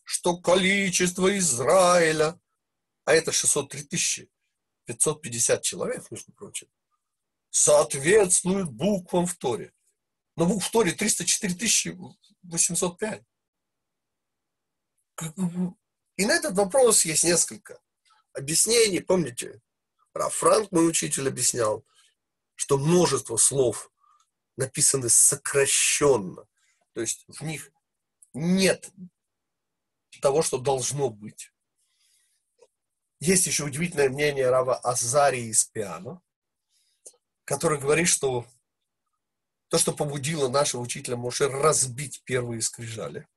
[0.05, 2.41] что количество Израиля,
[3.11, 4.31] а это 603
[4.85, 6.69] 550 человек, между прочим,
[7.51, 9.75] соответствует буквам в Торе.
[10.37, 11.93] Но букв в Торе 304
[12.43, 13.25] 805.
[16.17, 17.81] И на этот вопрос есть несколько
[18.33, 19.01] объяснений.
[19.01, 19.61] Помните,
[20.15, 21.85] Раф Франк, мой учитель, объяснял,
[22.55, 23.91] что множество слов
[24.57, 26.47] написаны сокращенно.
[26.93, 27.73] То есть в них
[28.35, 28.89] нет
[30.21, 31.53] того, что должно быть.
[33.21, 36.23] Есть еще удивительное мнение Рава Азарии из Пиано,
[37.45, 38.47] который говорит, что
[39.69, 43.29] то, что побудило нашего учителя Моше разбить первые скрижали,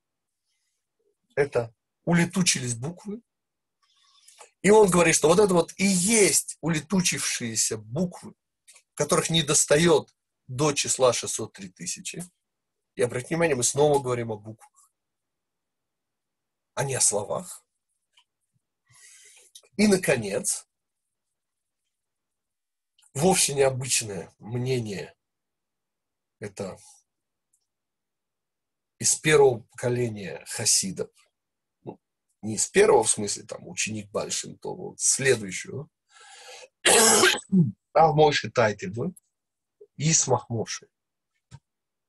[1.36, 3.22] это улетучились буквы.
[4.62, 8.34] И он говорит, что вот это вот и есть улетучившиеся буквы,
[8.94, 10.16] которых не достает
[10.48, 12.24] до числа 603 тысячи.
[12.96, 14.92] И обратите внимание, мы снова говорим о буквах,
[16.76, 17.63] а не о словах.
[19.76, 20.68] И, наконец,
[23.14, 25.16] вовсе необычное мнение.
[26.40, 26.78] Это
[29.00, 31.10] из первого поколения хасидов.
[31.84, 32.00] Ну,
[32.42, 35.90] не из первого, в смысле, там, ученик Бальшин, то вот следующего.
[37.94, 39.14] Рав Мойши Тайтельбы,
[39.98, 40.88] Исмах Моши.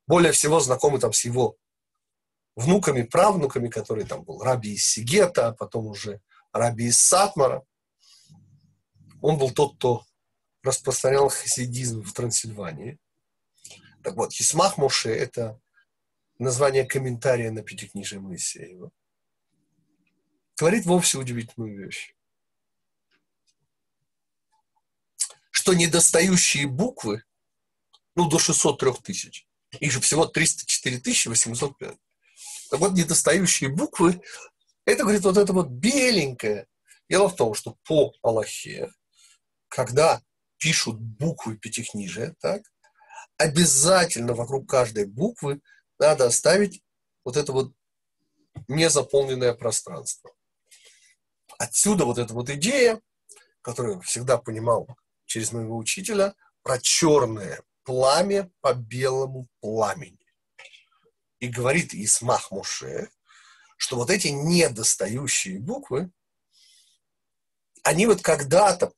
[0.07, 1.57] Более всего знакомы там с его
[2.57, 6.21] внуками, правнуками, которые там был Раби из Сигета, а потом уже
[6.55, 7.67] Раби из Сатмара.
[9.21, 10.07] Он был тот, кто
[10.63, 13.01] распространял хасидизм в Трансильвании.
[14.05, 15.61] Так вот, Хисмах Моше– это
[16.39, 18.93] название комментария на Пятикнижие Моисеева.
[20.57, 22.15] Говорит вовсе удивительную вещь.
[25.51, 27.25] Что недостающие буквы,
[28.15, 29.49] ну, до 603 тысяч,
[29.81, 31.99] их же всего 304 805.
[32.71, 34.23] Так вот, недостающие буквы,
[34.85, 36.67] это, говорит, вот это вот беленькое.
[37.09, 38.93] Дело в том, что по Аллахе,
[39.69, 40.23] когда
[40.59, 42.63] пишут буквы пятикнижия, так,
[43.37, 45.61] обязательно вокруг каждой буквы
[45.99, 46.83] надо оставить
[47.25, 47.73] вот это вот
[48.69, 50.31] незаполненное пространство.
[51.59, 53.01] Отсюда вот эта вот идея,
[53.63, 54.89] которую я всегда понимал
[55.27, 60.19] через моего учителя, про черное пламя по белому пламени.
[61.39, 63.11] И говорит Исмах Муше,
[63.77, 66.11] что вот эти недостающие буквы,
[67.83, 68.93] они вот когда-то,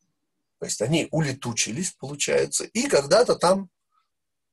[0.59, 3.69] то есть они улетучились, получается, и когда-то там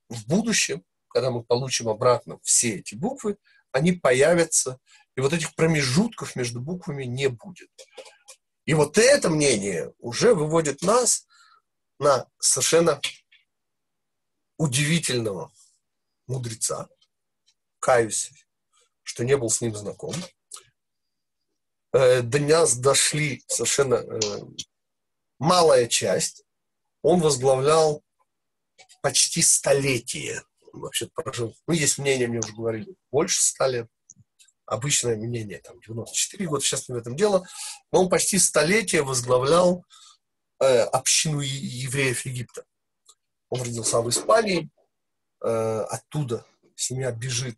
[0.10, 3.38] в будущем, когда мы получим обратно все эти буквы,
[3.72, 4.80] они появятся,
[5.16, 7.70] и вот этих промежутков между буквами не будет.
[8.66, 11.28] И вот это мнение уже выводит нас
[12.00, 13.00] на совершенно
[14.58, 15.52] удивительного
[16.28, 16.88] мудреца,
[17.80, 18.32] каюсь,
[19.04, 20.16] что не был с ним знаком.
[21.94, 24.20] Э, до нас дошли совершенно э,
[25.40, 26.44] малая часть.
[27.02, 28.04] Он возглавлял
[29.02, 30.42] почти столетие.
[30.72, 33.88] вообще прожил, ну, есть мнение, мне уже говорили, больше ста лет.
[34.66, 37.46] Обычное мнение, там, 94 года, сейчас не в этом дело.
[37.92, 39.86] Но он почти столетие возглавлял
[40.60, 42.66] э, общину евреев Египта.
[43.50, 44.70] Он родился в Испании,
[45.44, 47.58] э, оттуда семья бежит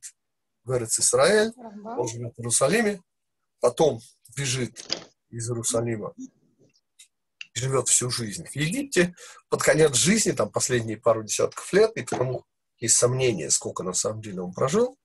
[0.65, 3.01] в Эрец Исраэль, он живет в Иерусалиме,
[3.59, 3.99] потом
[4.35, 4.83] бежит
[5.29, 6.13] из Иерусалима,
[7.53, 9.15] живет всю жизнь в Египте,
[9.49, 12.45] под конец жизни, там последние пару десятков лет, и потому
[12.77, 14.97] есть сомнения, сколько на самом деле он прожил,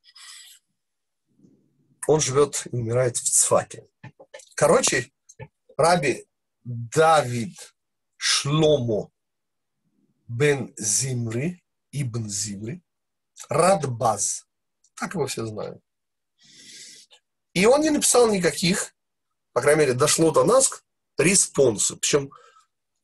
[2.07, 3.87] он живет и умирает в Цфаке.
[4.57, 5.13] Короче,
[5.77, 6.27] раби
[6.65, 7.57] Давид
[8.17, 9.11] Шломо
[10.27, 12.83] бен Зимри, Ибн Зимри,
[13.49, 14.47] Радбаз,
[15.01, 15.83] так его все знают.
[17.55, 18.95] И он не написал никаких,
[19.53, 20.85] по крайней мере, дошло до нас
[21.19, 21.97] респонсы.
[21.97, 22.31] Причем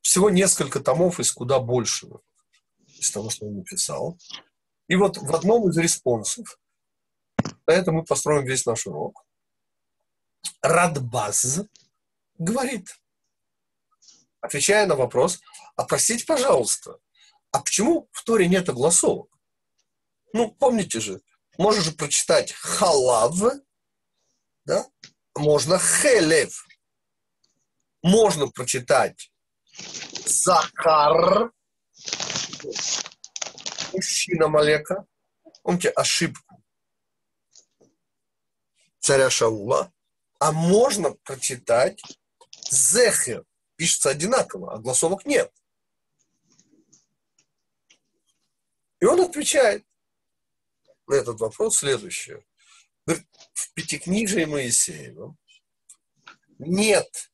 [0.01, 2.21] всего несколько томов из куда большего
[2.99, 4.17] из того, что он написал.
[4.87, 6.59] И вот в одном из респонсов,
[7.65, 9.25] на этом мы построим весь наш урок,
[10.61, 11.61] Радбаз
[12.37, 12.95] говорит,
[14.39, 15.41] отвечая на вопрос,
[15.75, 16.99] а простите, пожалуйста,
[17.51, 19.29] а почему в Торе нет огласовок?
[20.33, 21.21] Ну, помните же,
[21.81, 23.35] же прочитать халав,
[24.65, 24.85] да?
[25.35, 26.65] Можно хелев.
[28.03, 29.31] Можно прочитать
[30.25, 31.51] Захар,
[33.93, 35.05] мужчина Малека.
[35.63, 36.47] Помните ошибку
[39.07, 39.93] царя Шаула.
[40.39, 42.01] А можно прочитать
[42.69, 43.45] Зехер.
[43.77, 45.49] Пишется одинаково, а голосовок нет.
[48.99, 49.86] И он отвечает
[51.07, 52.45] на этот вопрос следующее.
[53.05, 55.37] В Пятикнижии Моисеевом
[56.59, 57.31] нет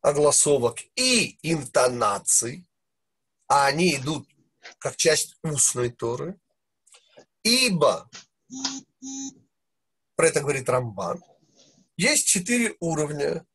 [0.00, 2.66] огласовок и интонаций,
[3.46, 4.28] а они идут
[4.78, 6.38] как часть устной Торы,
[7.42, 8.10] ибо,
[10.16, 11.22] про это говорит Рамбан,
[11.96, 13.46] есть четыре уровня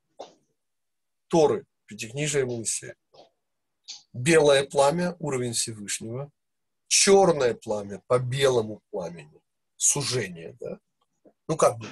[1.27, 2.95] Торы, Пятикнижия Моисея.
[4.13, 6.31] Белое пламя, уровень Всевышнего,
[6.93, 9.41] черное пламя по белому пламени,
[9.77, 10.77] сужение, да?
[11.47, 11.87] Ну, как бы,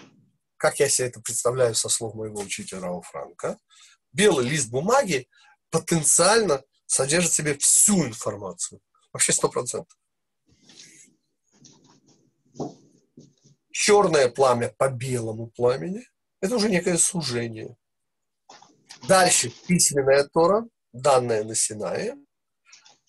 [0.57, 3.57] как я себе это представляю со слов моего учителя Рау Франка,
[4.13, 5.27] белый лист бумаги
[5.71, 8.79] потенциально содержит в себе всю информацию.
[9.11, 9.97] Вообще сто процентов.
[13.71, 16.07] Черное пламя по белому пламени–
[16.41, 17.75] это уже некое сужение.
[19.07, 22.15] Дальше письменная Тора, данная на Синае.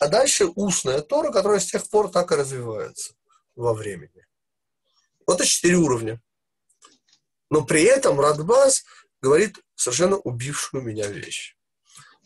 [0.03, 3.15] А дальше устная Тора, которая с тех пор так и развивается
[3.55, 4.27] во времени.
[5.29, 6.21] Вот это четыре уровня.
[7.51, 8.83] Но при этом Радбас
[9.21, 11.57] говорит совершенно убившую меня вещь.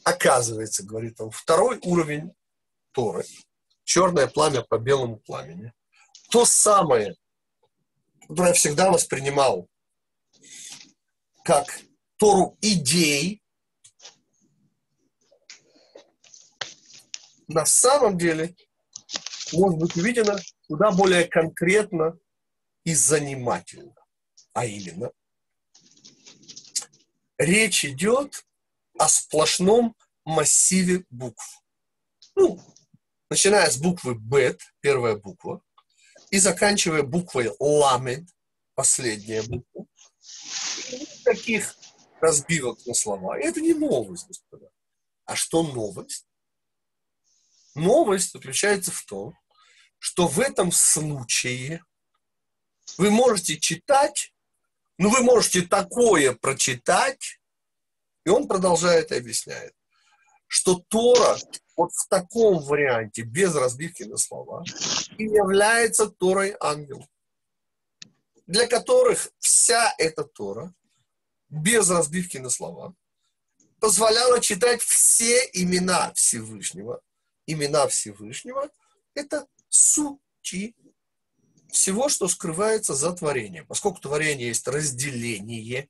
[0.04, 2.32] Оказывается, говорит он, второй уровень
[2.92, 3.26] Торы,
[3.84, 5.74] черное пламя по белому пламени,
[6.30, 7.14] то самое,
[8.26, 9.68] которое я всегда воспринимал
[11.44, 11.66] как
[12.16, 13.42] Тору идей,
[17.48, 18.54] на самом деле
[19.52, 22.18] может быть увидено куда более конкретно
[22.84, 23.94] и занимательно.
[24.52, 25.10] А именно–
[27.38, 28.44] речь идет
[28.98, 29.94] о сплошном
[30.24, 31.62] массиве букв.
[32.34, 32.60] Ну,
[33.30, 35.62] начиная с буквы Бет, первая буква,
[36.30, 38.28] и заканчивая буквой Ламед,
[38.74, 39.86] последняя буква.
[41.24, 41.74] Таких
[42.20, 43.38] разбивок на слова.
[43.38, 44.70] Это не новость, господа.
[45.24, 46.25] А что новость?
[47.76, 49.34] Новость заключается в том,
[49.98, 51.84] что в этом случае
[52.98, 54.32] вы можете читать
[54.98, 57.38] ну, вы можете такое прочитать,
[58.24, 59.74] и он продолжает и объясняет,
[60.46, 61.36] что Тора
[61.76, 64.64] вот в таком варианте, без разбивки на слова,
[65.18, 67.06] и является Торой ангел.
[68.46, 70.72] для которых вся эта Тора,
[71.48, 72.94] без разбивки на слова,
[73.80, 77.02] позволяла читать все имена Всевышнего.
[77.46, 78.70] Имена Всевышнего–
[79.14, 80.74] это сути
[81.68, 83.66] всего, что скрывается за творением.
[83.66, 85.88] Поскольку творение есть разделение,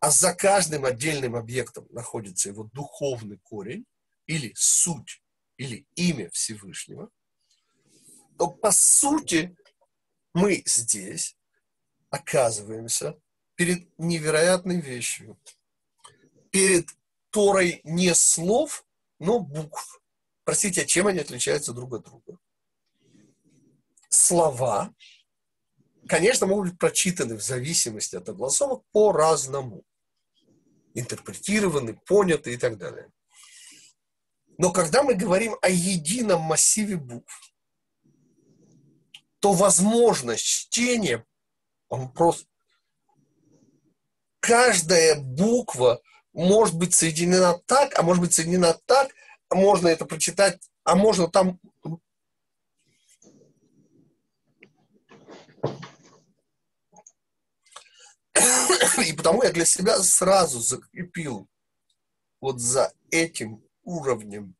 [0.00, 3.86] а за каждым отдельным объектом находится его духовный корень
[4.26, 5.22] или суть,
[5.56, 7.10] или имя Всевышнего,
[8.38, 9.54] то по сути
[10.34, 11.36] мы здесь
[12.10, 13.18] оказываемся
[13.54, 15.38] перед невероятной вещью.
[16.50, 16.88] Перед
[17.30, 18.84] Торой не слов,
[19.22, 20.00] но букв.
[20.44, 22.38] Простите, а чем они отличаются друг от друга?
[24.08, 24.92] Слова,
[26.08, 29.84] конечно, могут быть прочитаны в зависимости от огласовок по-разному.
[30.94, 33.10] Интерпретированы, поняты и так далее.
[34.58, 37.54] Но когда мы говорим о едином массиве букв,
[39.38, 41.24] то возможность чтения,
[41.88, 42.46] он просто...
[44.40, 46.02] Каждая буква
[46.32, 49.12] может быть соединена так, а может быть соединена так,
[49.50, 51.58] можно это прочитать, а можно там...
[59.06, 61.48] И потому я для себя сразу закрепил
[62.40, 64.54] вот за этим уровнем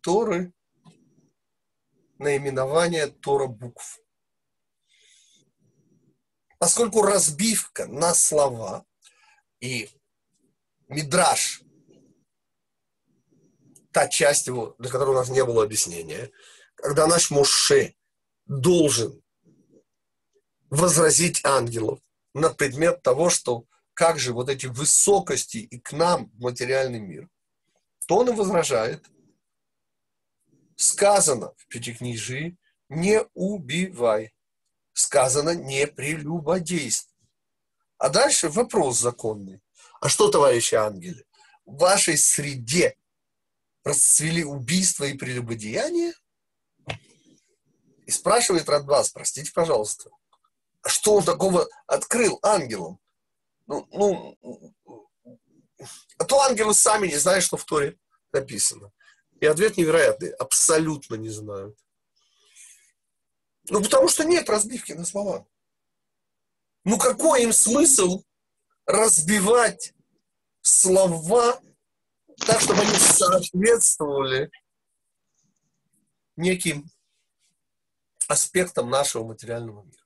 [0.00, 0.52] Торы
[2.18, 4.00] наименование Тора букв.
[6.58, 8.86] Поскольку разбивка на слова
[9.60, 9.90] и
[10.88, 11.62] мидраж,
[13.92, 16.30] та часть его, для которой у нас не было объяснения,
[16.74, 17.94] когда наш Муше
[18.46, 19.22] должен
[20.70, 22.00] возразить ангелов
[22.34, 27.28] на предмет того, что как же вот эти высокости и к нам в материальный мир,
[28.06, 29.06] то он и возражает.
[30.76, 32.56] Сказано в Пятикнижии,
[32.88, 34.34] не убивай
[34.94, 37.28] сказано не прелюбодействуй.
[37.98, 39.60] А дальше вопрос законный.
[40.04, 41.24] А что, товарищи ангелы,
[41.64, 42.94] в вашей среде
[43.84, 46.12] расцвели убийства и прелюбодеяния?
[48.04, 50.10] И спрашивает Радбас, простите, пожалуйста,
[50.82, 52.98] а что он такого открыл ангелам?
[53.66, 54.74] Ну, ну,
[56.18, 57.98] а то ангелы сами не знают, что в Торе
[58.30, 58.92] написано.
[59.40, 60.32] И ответ невероятный.
[60.32, 61.78] Абсолютно не знают.
[63.70, 65.46] Ну, потому что нет разбивки на слова.
[66.84, 68.22] Ну, какой им смысл
[68.86, 69.93] разбивать
[70.64, 71.60] слова
[72.46, 74.50] так, чтобы они соответствовали
[76.36, 76.90] неким
[78.28, 80.04] аспектам нашего материального мира.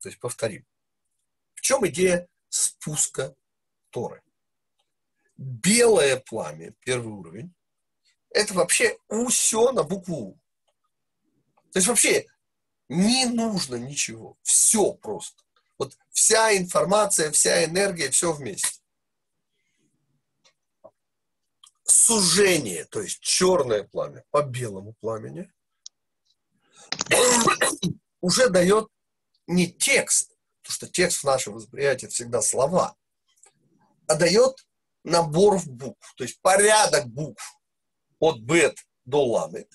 [0.00, 0.66] То есть, повторим.
[1.54, 3.34] В чем идея спуска
[3.90, 4.22] Торы?
[5.36, 7.54] Белое пламя, первый уровень,
[8.30, 8.98] это вообще
[9.28, 10.32] все на букву У.
[11.72, 12.26] То есть вообще
[12.88, 14.36] не нужно ничего.
[14.42, 15.42] Все просто.
[15.78, 18.81] Вот вся информация, вся энергия, все вместе.
[21.92, 25.52] Сужение, то есть черное пламя по белому пламени,
[28.22, 28.88] уже дает
[29.46, 32.96] не текст, потому что текст в нашем восприятии всегда слова,
[34.06, 34.66] а дает
[35.04, 37.60] набор букв, то есть порядок букв
[38.20, 39.70] от бет до ламет,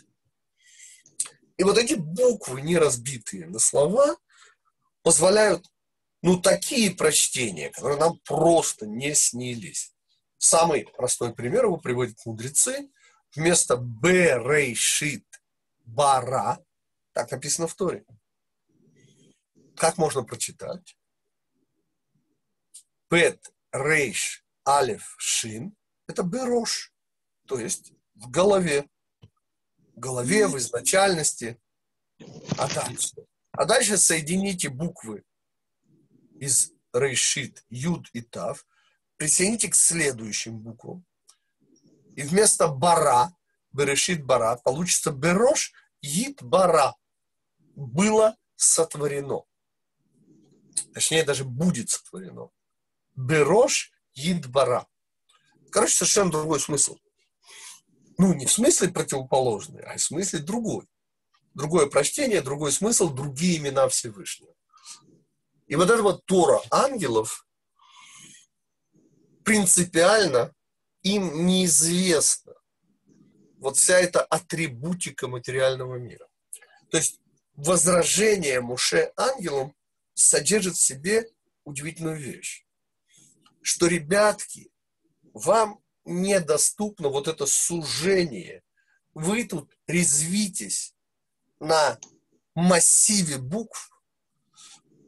[1.57, 4.18] и вот эти буквы, не разбитые на слова,
[5.03, 5.68] позволяют,
[6.24, 9.93] ну, такие прочтения, которые нам просто не снились.
[10.38, 12.89] Самый простой пример его приводят мудрецы.
[13.35, 15.25] Вместо «б», «рейшит»,
[15.85, 16.63] «бара»,
[17.13, 18.05] так написано в Торе.
[19.75, 20.97] Как можно прочитать?
[23.09, 25.75] Пет, рейш, алев, шин–
[26.07, 26.93] это берош,
[27.45, 28.88] то есть в голове
[29.97, 31.59] голове, в изначальности.
[32.57, 33.15] А дальше?
[33.51, 35.23] А дальше соедините буквы
[36.39, 38.65] из решит, юд и тав,
[39.18, 41.05] присоедините к следующим буквам.
[42.15, 43.36] И вместо бара,
[43.72, 46.95] берешит бара, получится берош, ид бара.
[47.76, 49.43] Было сотворено.
[50.93, 52.49] Точнее, даже будет сотворено.
[53.15, 54.88] Берош, ид бара.
[55.72, 56.97] Короче, совершенно другой смысл.
[58.18, 60.88] Ну, не в смысле противоположный, а в смысле другой.
[61.53, 64.53] Другое прочтение, другой смысл, другие имена Всевышнего.
[65.68, 67.46] И вот это вот Тора ангелов
[69.47, 70.53] принципиально
[71.03, 72.53] им неизвестно
[73.59, 76.27] вот вся эта атрибутика материального мира.
[76.91, 77.21] То есть
[77.55, 79.73] возражение Муше ангелам
[80.13, 81.29] содержит в себе
[81.63, 82.65] удивительную вещь,
[83.61, 84.69] что, ребятки,
[85.31, 88.63] вам недоступно вот это сужение.
[89.13, 90.93] Вы тут резвитесь
[91.61, 91.97] на
[92.53, 93.97] массиве букв,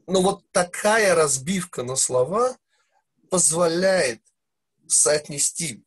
[0.08, 2.58] Но вот такая разбивка на слова
[3.30, 4.29] позволяет
[4.90, 5.86] соотнести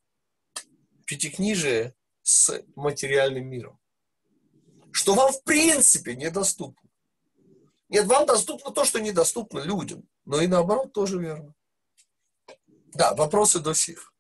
[1.05, 3.79] пятикнижие с материальным миром.
[4.93, 6.89] Что вам в принципе недоступно.
[7.89, 10.09] Нет, вам доступно то, что недоступно людям.
[10.25, 11.55] Но и наоборот тоже верно.
[12.95, 14.15] Да, вопросы до сих.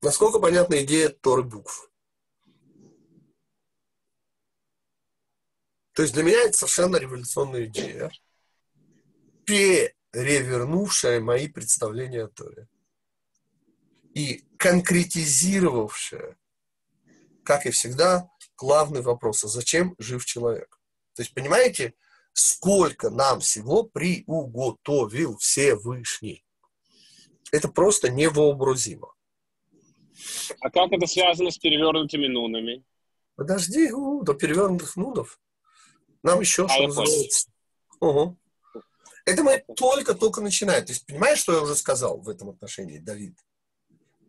[0.00, 1.90] Насколько понятна идея Торы букв?
[5.92, 8.12] То есть для меня это совершенно революционная идея,
[10.18, 12.66] перевернувшая мои представления о Торе
[14.14, 16.36] и конкретизировавшая,
[17.44, 20.80] как и всегда, главный вопрос, а зачем жив человек?
[21.14, 21.94] То есть, понимаете,
[22.32, 26.44] сколько нам всего приуготовил Всевышний?
[27.52, 29.14] Это просто невообразимо.
[30.60, 32.82] А как это связано с перевернутыми нунами?
[33.36, 35.40] Подожди, у, до перевернутых нунов.
[36.24, 37.48] Нам еще, а что называется.
[38.00, 38.36] Угу.
[39.24, 40.84] Это мы только-только начинаем.
[40.84, 43.38] То есть, понимаешь, что я уже сказал в этом отношении, Давид?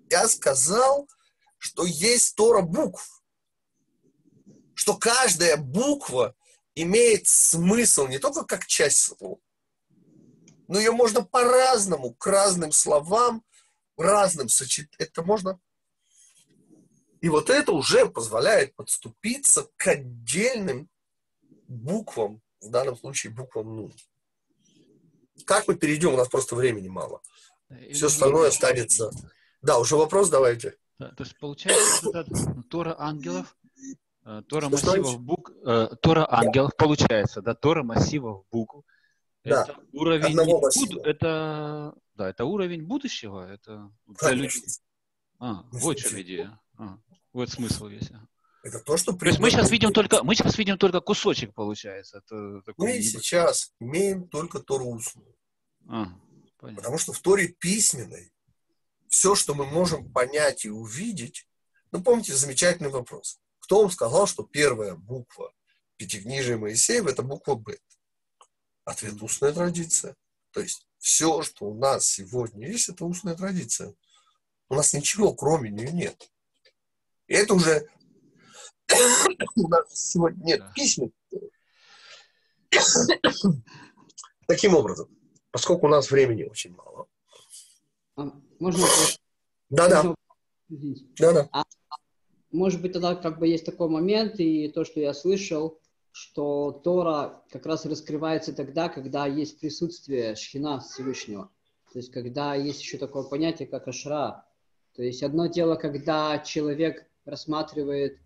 [0.10, 1.08] Я сказал,
[1.58, 3.24] что есть Тора букв.
[4.74, 6.36] Что каждая буква
[6.76, 9.40] имеет смысл не только как часть слова,
[10.68, 13.44] но ее можно по-разному, к разным словам,
[13.98, 14.96] разным сочетать.
[14.98, 15.60] Это можно
[17.22, 20.90] и вот это уже позволяет подступиться к отдельным
[21.68, 23.92] буквам, в данном случае буквам «ну».
[25.46, 26.14] Как мы перейдем?
[26.14, 27.22] У нас просто времени мало.
[27.92, 29.12] Все остальное останется.
[29.62, 30.76] Да, уже вопрос давайте.
[30.98, 32.26] Да, то есть получается,
[32.70, 33.56] Тора ангелов,
[34.26, 36.86] э, Тора массивов букв, э, Тора ангелов да.
[36.86, 38.84] получается, да, Тора массивов букв.
[39.46, 39.64] Да.
[39.64, 41.06] Это уровень буд...
[41.06, 44.62] это да, это уровень будущего, это для людей.
[45.40, 46.60] А, вот в чем идея.
[46.78, 46.98] А.
[47.32, 48.12] Вот смысл весь.
[48.64, 49.14] Это то, что...
[49.14, 52.18] То есть мы сейчас видим только, мы сейчас видим только кусочек, получается.
[52.18, 52.36] Это
[52.78, 53.03] мы небольшой.
[53.03, 55.36] сейчас имеем только Тору устную.
[55.88, 56.07] А,
[56.60, 58.34] Потому что в Торе письменной
[59.07, 61.47] все, что мы можем понять и увидеть,
[61.91, 63.39] ну, помните замечательный вопрос.
[63.60, 65.53] Кто вам сказал, что первая буква
[65.95, 67.78] Пятикнижия Моисеева– это буква Б?
[68.84, 70.16] Ответ– устная традиция.
[70.51, 73.93] То есть все, что у нас сегодня есть, это устная традиция.
[74.68, 76.32] У нас ничего, кроме нее, нет.
[77.28, 77.88] И это уже
[79.56, 81.12] у нас сегодня нет письмен.
[84.48, 85.08] Таким образом,
[85.52, 87.08] поскольку у нас времени очень мало.
[88.16, 88.86] А, можно?
[89.70, 90.16] Да-да.
[90.70, 91.50] Да-да.
[91.52, 91.64] А,
[92.52, 95.80] может быть, тогда как бы есть такой момент, и то, что я слышал,
[96.12, 101.52] что Тора как раз раскрывается тогда, когда есть присутствие Шхина Всевышнего.
[101.94, 104.46] То есть, когда есть еще такое понятие, как Ашра.
[104.96, 108.20] То есть, одно дело, когда человек рассматривает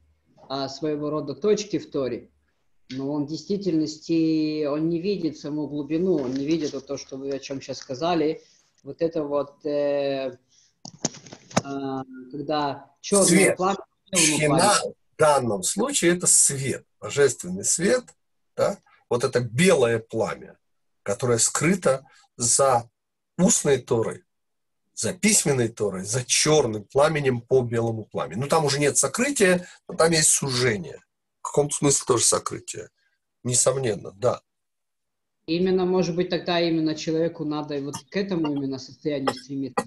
[0.50, 2.30] а, своего рода точки в Торе,
[2.90, 7.18] но он в действительности, он не видит саму глубину, он не видит вот то, что
[7.18, 8.42] вы о чем сейчас сказали,
[8.84, 10.38] вот это вот, э,
[11.64, 13.78] э, когда черный пламя...
[15.14, 18.04] в данном случае это свет, божественный свет,
[18.56, 18.78] да?
[19.10, 20.58] вот это белое пламя,
[21.04, 22.90] которое скрыто за
[23.38, 24.24] устной Торой,
[24.94, 28.40] за письменной Торой, за черным пламенем по белому пламени.
[28.40, 31.00] Ну, там уже нет сокрытия, но там есть сужение.
[31.40, 32.90] В каком-то смысле тоже сокрытие.
[33.44, 34.42] Несомненно, да.
[35.46, 39.84] Именно, может быть, тогда именно человеку надо вот к этому именно состоянию стремиться.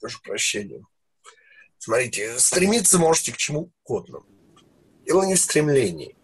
[0.00, 0.82] Прошу прощения.
[1.78, 4.22] Смотрите, стремиться можете к чему угодно.
[5.04, 6.16] Дело не в стремлении.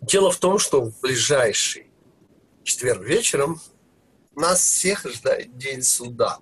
[0.00, 1.83] Дело в том, что в ближайший
[2.64, 3.60] четверг вечером
[4.34, 6.38] нас всех ждет день суда.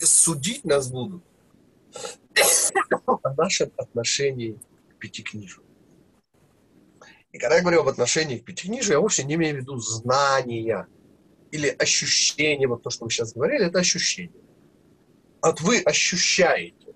[0.00, 1.22] И судить нас будут
[3.06, 4.58] о нашем отношении
[4.90, 5.62] к пятикнижию.
[7.30, 10.88] И когда я говорю об отношении к пятикнижию, я вовсе не имею в виду знания
[11.50, 14.42] или ощущения, вот то, что мы сейчас говорили, это ощущение.
[15.42, 16.94] Вот вы ощущаете.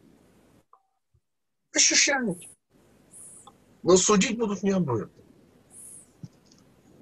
[1.75, 2.49] Ощущаете.
[3.83, 5.18] Но судить будут не об этом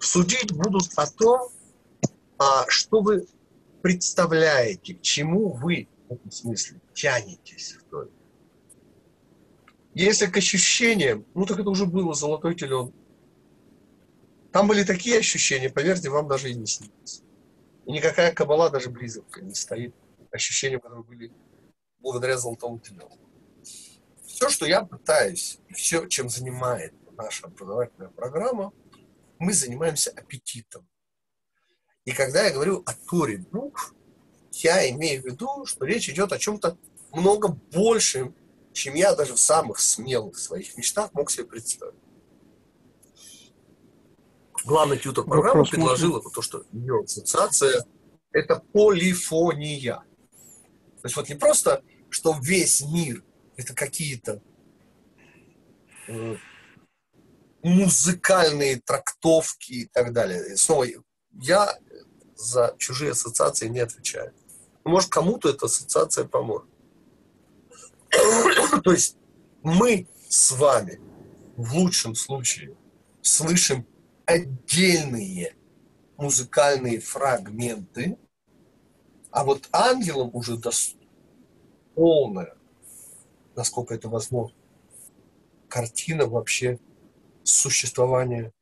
[0.06, 1.50] судить будут о том,
[2.38, 3.26] а, что вы
[3.82, 8.10] представляете, к чему вы в этом смысле тянетесь в той.
[9.94, 12.92] Если к ощущениям, ну так это уже было золотой телен.
[14.52, 17.22] Там были такие ощущения, поверьте, вам даже и не снится.
[17.86, 19.94] И никакая кабала даже близко не стоит
[20.30, 21.32] ощущениям, которые были
[21.98, 23.18] благодаря золотому телену.
[24.24, 28.72] Все, что я пытаюсь, все, чем занимает наша образовательная программа–
[29.38, 30.88] мы занимаемся аппетитом.
[32.04, 33.94] И когда я говорю о туре букв,
[34.52, 36.78] я имею в виду, что речь идет о чем-то
[37.12, 38.34] много большем,
[38.72, 41.98] чем я даже в самых смелых своих мечтах мог себе представить.
[44.64, 46.30] Главный тьютор программы Вопрос предложил можно?
[46.30, 47.84] то, что ее ассоциация–
[48.32, 50.02] это полифония.
[51.02, 53.22] То есть вот не просто, что весь мир–
[53.56, 54.42] это какие-то
[56.08, 56.36] э,
[57.66, 60.52] музыкальные трактовки и так далее.
[60.52, 60.86] И снова,
[61.32, 61.76] я
[62.36, 64.32] за чужие ассоциации не отвечаю.
[64.84, 66.68] Может, кому-то эта ассоциация поможет.
[68.84, 69.16] То есть
[69.64, 71.00] мы с вами
[71.56, 72.76] в лучшем случае
[73.20, 73.84] слышим
[74.26, 75.56] отдельные
[76.16, 78.16] музыкальные фрагменты,
[79.32, 80.94] а вот ангелам уже даст
[81.96, 82.56] полная,
[83.56, 84.56] насколько это возможно,
[85.68, 86.78] картина вообще
[87.48, 88.52] существования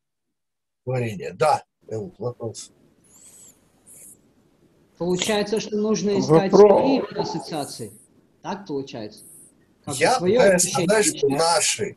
[0.85, 1.33] творения.
[1.33, 1.65] Да,
[2.19, 2.73] вопрос.
[4.99, 6.81] Получается, что нужно искать Вопрос.
[6.81, 7.93] свои ассоциации.
[8.43, 9.25] Так получается?
[9.85, 11.97] Как Я пытаюсь сказать, что наши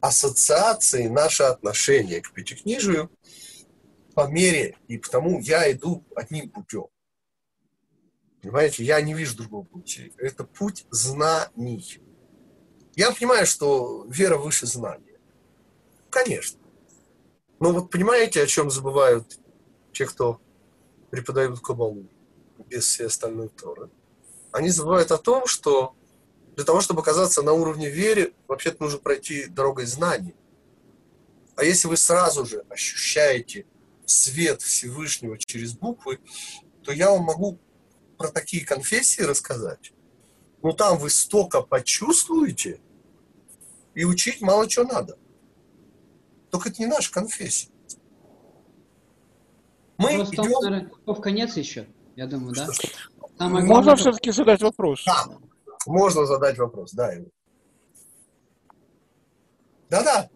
[0.00, 3.10] ассоциации, наше отношение к пятикнижию
[4.14, 6.86] по мере, и потому я иду одним путем.
[8.40, 10.12] Понимаете, я не вижу другого пути.
[10.18, 12.00] Это путь знаний.
[12.94, 15.05] Я понимаю, что вера выше знания.
[16.16, 16.58] Конечно.
[17.60, 19.38] Но вот понимаете, о чем забывают
[19.92, 20.40] те, кто
[21.10, 22.08] преподают Кабалу?
[22.70, 23.90] без всей остальной Торы.
[24.50, 25.94] Они забывают о том, что
[26.54, 30.34] для того, чтобы оказаться на уровне веры, вообще-то нужно пройти дорогой знаний.
[31.54, 33.66] А если вы сразу же ощущаете
[34.06, 36.18] свет Всевышнего через буквы,
[36.82, 37.58] то я вам могу
[38.16, 39.92] про такие конфессии рассказать.
[40.62, 42.80] Но там вы столько почувствуете,
[43.94, 45.18] и учить мало чего надо.
[46.50, 47.70] Только это не наша конфессия.
[49.98, 50.90] Мы Просто идем...
[51.06, 51.86] в конец еще.
[52.16, 52.66] Я думаю, да?
[53.38, 55.04] Самое Можно главное, все-таки задать вопрос?
[55.04, 55.26] Да,
[55.86, 57.12] можно задать вопрос, да.
[59.90, 60.28] Да-да.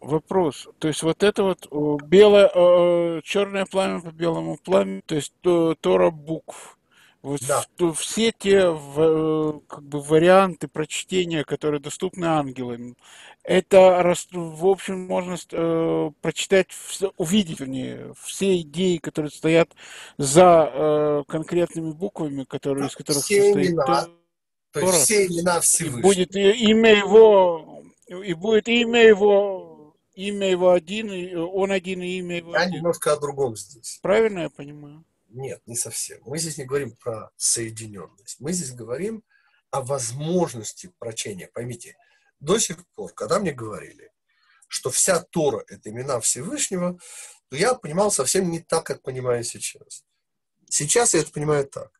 [0.00, 0.68] Вопрос.
[0.78, 1.66] То есть вот это вот
[2.04, 6.78] белое, черное пламя по белому пламени, то есть Тора букв.
[7.22, 7.92] Да.
[7.92, 12.96] все те в, как бы, варианты прочтения, которые доступны ангелам,
[13.44, 16.68] это, в общем, можно э, прочитать,
[17.16, 19.70] увидеть, вернее, все идеи, которые стоят
[20.18, 24.08] за э, конкретными буквами, которые, из которых все состоит имена,
[24.72, 26.00] то есть все имена Всевышнего.
[26.00, 32.38] И будет имя его, и будет имя его, имя его один, он один и имя
[32.38, 32.76] его Я один.
[32.76, 33.98] немножко о другом здесь.
[34.02, 35.04] Правильно я понимаю?
[35.32, 36.20] Нет, не совсем.
[36.26, 38.38] Мы здесь не говорим про соединенность.
[38.38, 39.24] Мы здесь говорим
[39.70, 41.48] о возможности прочения.
[41.48, 41.96] Поймите,
[42.38, 44.12] до сих пор, когда мне говорили,
[44.68, 46.98] что вся Тора– это имена Всевышнего,
[47.48, 50.04] то я понимал совсем не так, как понимаю сейчас.
[50.68, 51.90] Сейчас я это понимаю так.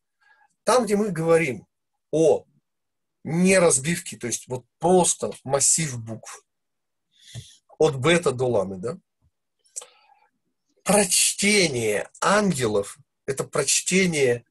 [0.65, 1.67] Там, где мы говорим
[2.11, 2.45] о
[3.25, 6.45] неразбивке, то есть вот просто массив букв,
[7.79, 8.99] от бета до ламы, да,
[10.85, 14.45] прочтение ангелов это прочтение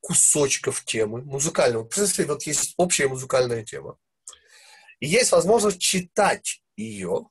[0.00, 1.84] кусочков темы музыкального.
[1.84, 3.98] Представьте, вот есть общая музыкальная тема.
[4.98, 7.28] И есть возможность читать ее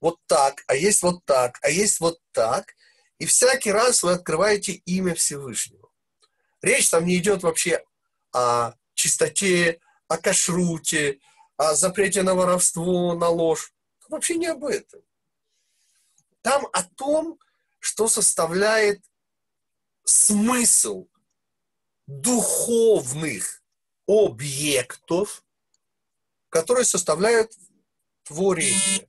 [0.00, 2.74] вот так, а есть вот так, а есть вот так.
[3.18, 5.90] И всякий раз вы открываете имя Всевышнего.
[6.62, 7.82] Речь там не идет вообще
[8.32, 11.18] о чистоте, о кашруте,
[11.56, 13.72] о запрете на воровство, на ложь.
[14.08, 15.02] Вообще не об этом.
[16.42, 17.38] Там о том,
[17.78, 19.02] что составляет
[20.08, 21.06] смысл
[22.06, 23.62] духовных
[24.06, 25.44] объектов,
[26.48, 27.52] которые составляют
[28.24, 29.08] творение.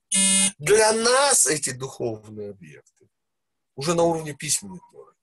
[0.57, 3.09] Для нас эти духовные объекты
[3.75, 5.13] уже на уровне письменной Торы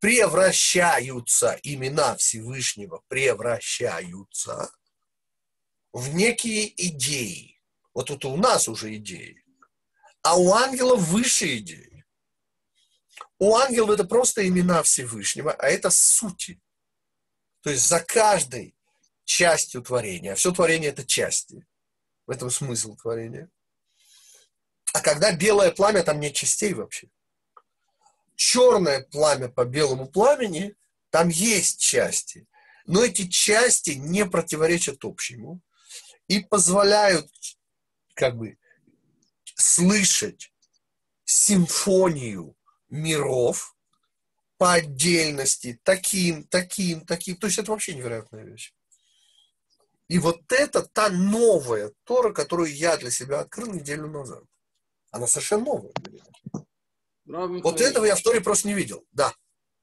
[0.00, 4.72] превращаются, имена Всевышнего превращаются
[5.92, 7.60] в некие идеи.
[7.94, 9.44] Вот это у нас уже идеи.
[10.22, 11.91] А у ангела выше идеи.
[13.38, 16.60] У ангелов это просто имена Всевышнего, а это сути.
[17.62, 18.74] То есть за каждой
[19.24, 21.66] частью творения, а все творение это части.
[22.26, 23.50] В этом смысл творения.
[24.92, 27.08] А когда белое пламя, там нет частей вообще.
[28.36, 30.76] Черное пламя по белому пламени,
[31.10, 32.46] там есть части.
[32.86, 35.60] Но эти части не противоречат общему
[36.28, 37.30] и позволяют
[38.14, 38.58] как бы
[39.54, 40.52] слышать
[41.24, 42.56] симфонию
[42.92, 43.74] миров
[44.58, 47.36] по отдельности, таким, таким, таким.
[47.36, 48.72] То есть это вообще невероятная вещь.
[50.08, 54.44] И вот это та новая Тора, которую я для себя открыл неделю назад.
[55.10, 57.60] Она совершенно новая меня.
[57.60, 59.04] вот этого я в Торе просто не видел.
[59.10, 59.34] Да.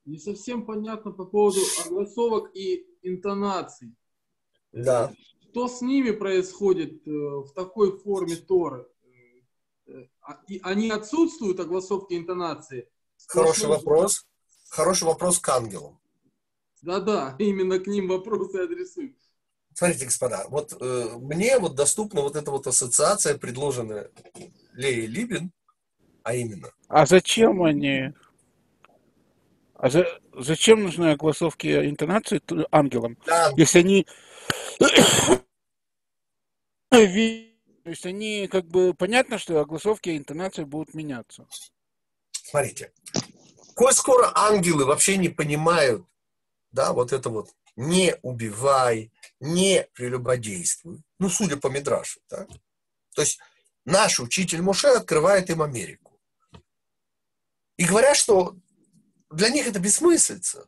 [0.05, 3.95] Не совсем понятно по поводу огласовок и интонаций.
[4.72, 5.12] Да.
[5.49, 8.88] что с ними происходит э, в такой форме Торы?
[9.88, 12.88] Э, а, они отсутствуют, огласовки интонации?
[13.30, 14.25] Хороший вопрос.
[14.69, 15.99] Хороший вопрос к ангелам.
[16.82, 19.15] Да-да, именно к ним вопросы адресуют.
[19.73, 24.09] Смотрите, господа, вот э, мне вот доступна вот эта вот ассоциация, предложенная
[24.73, 25.51] Леей Либин,
[26.23, 26.71] а именно.
[26.88, 28.13] А зачем они?
[29.75, 33.51] А за, зачем нужны огласовки интонации ангелам, да.
[33.55, 34.07] если они
[36.89, 41.47] то есть они как бы понятно, что огласовки и интонации будут меняться.
[42.50, 42.91] Смотрите,
[43.76, 46.04] коль скоро ангелы вообще не понимают,
[46.72, 52.47] да, вот это вот не убивай, не прелюбодействуй, ну, судя по Мидрашу, да,
[53.14, 53.39] то есть
[53.86, 56.20] наш учитель Муше открывает им Америку.
[57.78, 58.58] И говорят, что
[59.30, 60.68] для них это бессмыслица.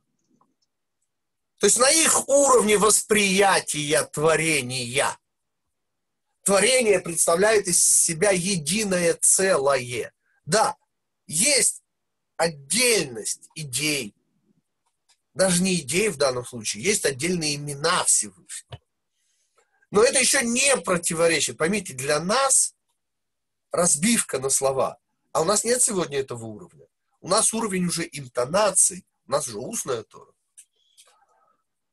[1.57, 5.17] То есть на их уровне восприятия творения
[6.43, 10.13] творение представляет из себя единое целое.
[10.45, 10.75] Да,
[11.31, 11.81] есть
[12.37, 14.15] отдельность идей,
[15.33, 18.81] даже не идей в данном случае, есть отдельные имена Всевышнего.
[19.91, 21.57] Но это еще не противоречит.
[21.57, 22.75] Поймите, для нас
[23.71, 24.99] разбивка на слова,
[25.31, 26.87] а у нас нет сегодня этого уровня.
[27.21, 30.33] У нас уровень уже интонаций, у нас уже устная Тора.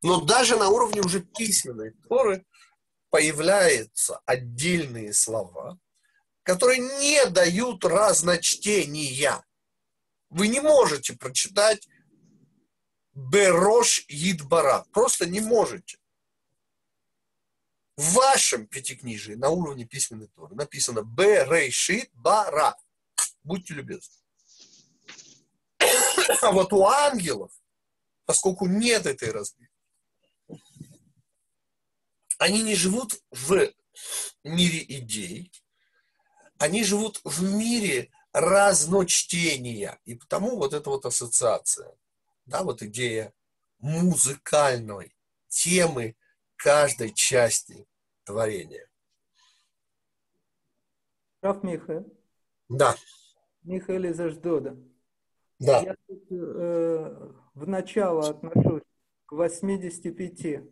[0.03, 2.45] Но даже на уровне уже письменной Торы
[3.11, 5.79] появляются отдельные слова,
[6.49, 9.45] которые не дают разночтения.
[10.31, 11.87] Вы не можете прочитать
[13.13, 14.87] Берош Идбара.
[14.91, 15.99] Просто не можете.
[17.99, 22.75] В вашем пятикнижии на уровне письменной торы написано Берешит Бара.
[23.43, 24.15] Будьте любезны.
[26.41, 27.53] А вот у ангелов,
[28.25, 29.75] поскольку нет этой разбивки,
[32.39, 33.71] они не живут в
[34.45, 35.53] мире идей,
[36.59, 39.99] они живут в мире разночтения.
[40.05, 41.95] И потому вот эта вот ассоциация,
[42.47, 43.33] да, вот идея
[43.79, 45.17] музыкальной
[45.49, 46.17] темы
[46.57, 47.87] каждой части
[48.25, 48.89] творения.
[51.41, 52.13] Прав Михаил?
[52.69, 52.97] Да.
[53.63, 54.77] Михаил из Аждода.
[55.59, 55.81] Да.
[55.81, 58.83] Я тут, э, в начало отношусь
[59.27, 60.65] к 85.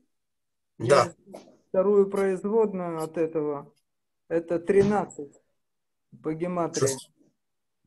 [0.78, 1.14] Да.
[1.32, 3.72] Я вторую производную от этого,
[4.28, 5.32] это 13
[6.22, 6.96] по гематрии.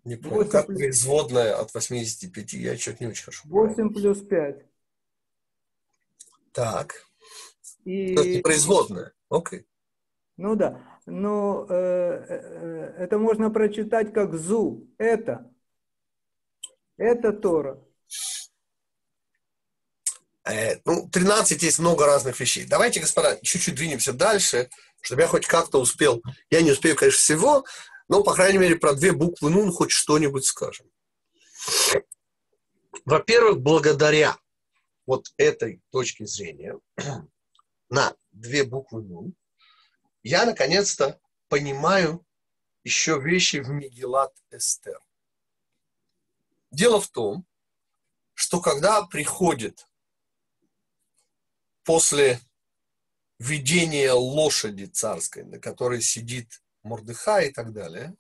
[0.06, 0.80] Не понял, как плюс...
[0.80, 3.94] производная от 85, я что-то не очень хорошо 8 понимаю.
[3.94, 4.66] плюс 5.
[6.52, 7.06] Так.
[7.86, 8.16] И...
[8.16, 9.66] То есть не производная, окей.
[10.38, 15.52] Ну да, но э, э, это можно прочитать как ЗУ, это.
[16.98, 17.80] Это Тора.
[20.46, 22.66] Э, ну, 13 есть много разных вещей.
[22.66, 24.70] Давайте, господа, чуть-чуть двинемся дальше,
[25.02, 26.22] чтобы я хоть как-то успел.
[26.50, 27.66] Я не успею, конечно, всего,
[28.10, 30.92] но, по крайней мере, про две буквы «нун» хоть что-нибудь скажем.
[33.06, 34.36] Во-первых, благодаря
[35.06, 36.78] вот этой точке зрения
[37.90, 39.36] на две буквы «нун»
[40.24, 42.26] я, наконец-то, понимаю
[42.84, 45.00] еще вещи в Мегилат Эстер.
[46.72, 47.46] Дело в том,
[48.34, 49.88] что когда приходит
[51.84, 52.40] после
[53.38, 58.16] видения лошади царской, на которой сидит Мордыха и так далее.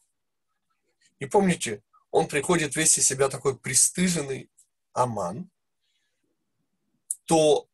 [1.20, 4.50] И помните, он приходит весь из себя такой пристыженный
[4.94, 5.50] Аман,
[7.26, 7.70] то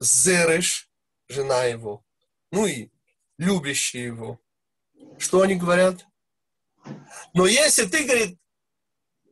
[0.00, 0.90] Зереш,
[1.28, 2.04] жена его,
[2.50, 2.90] ну и
[3.38, 4.40] любящие его,
[5.18, 6.06] что они говорят?
[7.32, 8.38] Но если ты, говорит,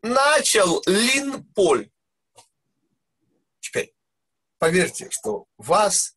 [0.02, 1.92] начал лин-поль,
[4.62, 6.16] Поверьте, что вас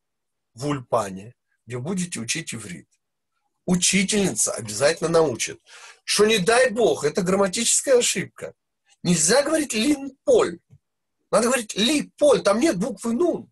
[0.54, 1.34] в Ульпане,
[1.66, 2.88] где будете учить иврит,
[3.66, 5.62] учительница обязательно научит,
[6.04, 8.54] что не дай бог, это грамматическая ошибка.
[9.04, 10.60] Нельзя говорить лин-поль.
[11.32, 13.52] Надо говорить ли-поль, там нет буквы нун.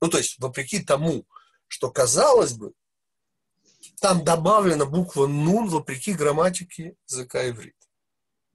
[0.00, 1.24] Ну, то есть, вопреки тому,
[1.68, 2.72] что казалось бы,
[4.00, 7.76] там добавлена буква нун вопреки грамматике языка иврит.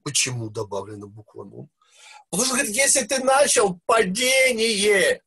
[0.04, 1.70] Почему добавлена буква нун?
[2.30, 5.22] Потому что, говорит, если ты начал падение,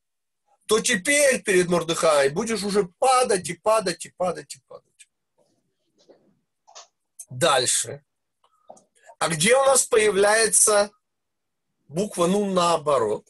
[0.66, 4.91] то теперь перед Мордыхай будешь уже падать и падать и падать и падать.
[7.32, 8.04] Дальше.
[9.18, 10.90] А где у нас появляется
[11.88, 13.26] буква «ну» наоборот?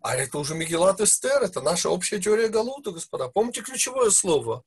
[0.00, 3.28] А это уже Мегелат Эстер, это наша общая теория Галута, господа.
[3.28, 4.64] Помните ключевое слово?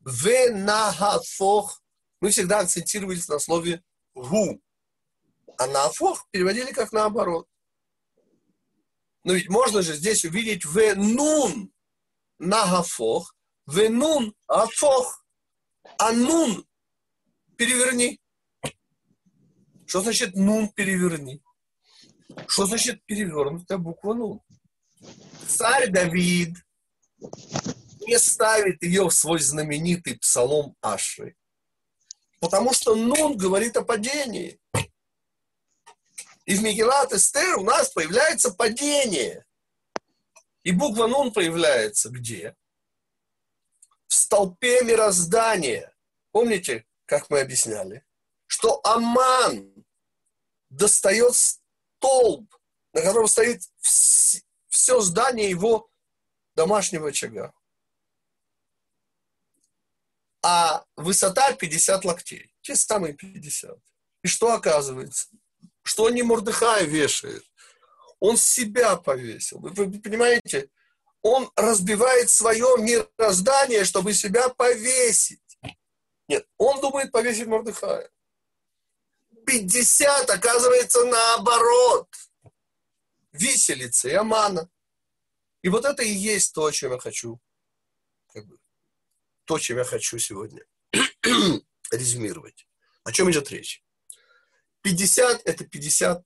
[0.00, 1.82] Венагафох.
[2.20, 3.82] Мы всегда акцентировались на слове
[4.14, 4.60] «гу».
[5.56, 7.48] А на афох переводили как наоборот.
[9.24, 11.72] Но ведь можно же здесь увидеть в нун.
[12.38, 13.34] нагафох,
[13.66, 15.24] венун афох.
[15.98, 16.67] А нун
[17.58, 18.18] переверни.
[19.86, 21.42] Что значит нун переверни?
[22.46, 24.40] Что значит перевернутая буква нун?
[25.46, 26.56] Царь Давид
[28.06, 31.36] не ставит ее в свой знаменитый псалом Ашры.
[32.40, 34.60] Потому что Нун говорит о падении.
[36.46, 39.44] И в Мегелат Эстер у нас появляется падение.
[40.62, 42.54] И буква Нун появляется где?
[44.06, 45.92] В столпе мироздания.
[46.30, 48.04] Помните, как мы объясняли?
[48.46, 49.72] Что Аман
[50.68, 52.54] достает столб,
[52.92, 53.62] на котором стоит
[54.68, 55.90] все здание его
[56.54, 57.52] домашнего очага.
[60.42, 62.54] А высота 50 локтей.
[62.60, 63.78] Те самые 50.
[64.22, 65.28] И что оказывается?
[65.82, 67.44] Что не Мордыхая вешает?
[68.20, 69.60] Он себя повесил.
[69.60, 70.68] Вы понимаете?
[71.22, 75.40] Он разбивает свое мироздание, чтобы себя повесить.
[76.28, 78.10] Нет, он думает повесить Мордыхая.
[79.46, 82.08] 50 оказывается наоборот.
[83.32, 84.70] Виселица и Амана.
[85.62, 87.40] И вот это и есть то, о чем я хочу,
[88.32, 88.58] как бы,
[89.44, 90.64] то, чем я хочу сегодня
[91.90, 92.66] резюмировать.
[93.04, 93.82] О чем идет речь?
[94.82, 96.24] 50– это 50.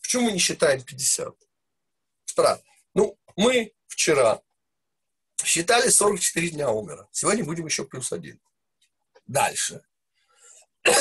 [0.00, 1.34] Почему мы не считаем 50?
[2.24, 2.60] Вчера.
[2.94, 4.40] Ну, мы вчера
[5.44, 7.08] считали 44 дня умера.
[7.12, 8.40] Сегодня будем еще плюс один.
[9.32, 9.82] Дальше.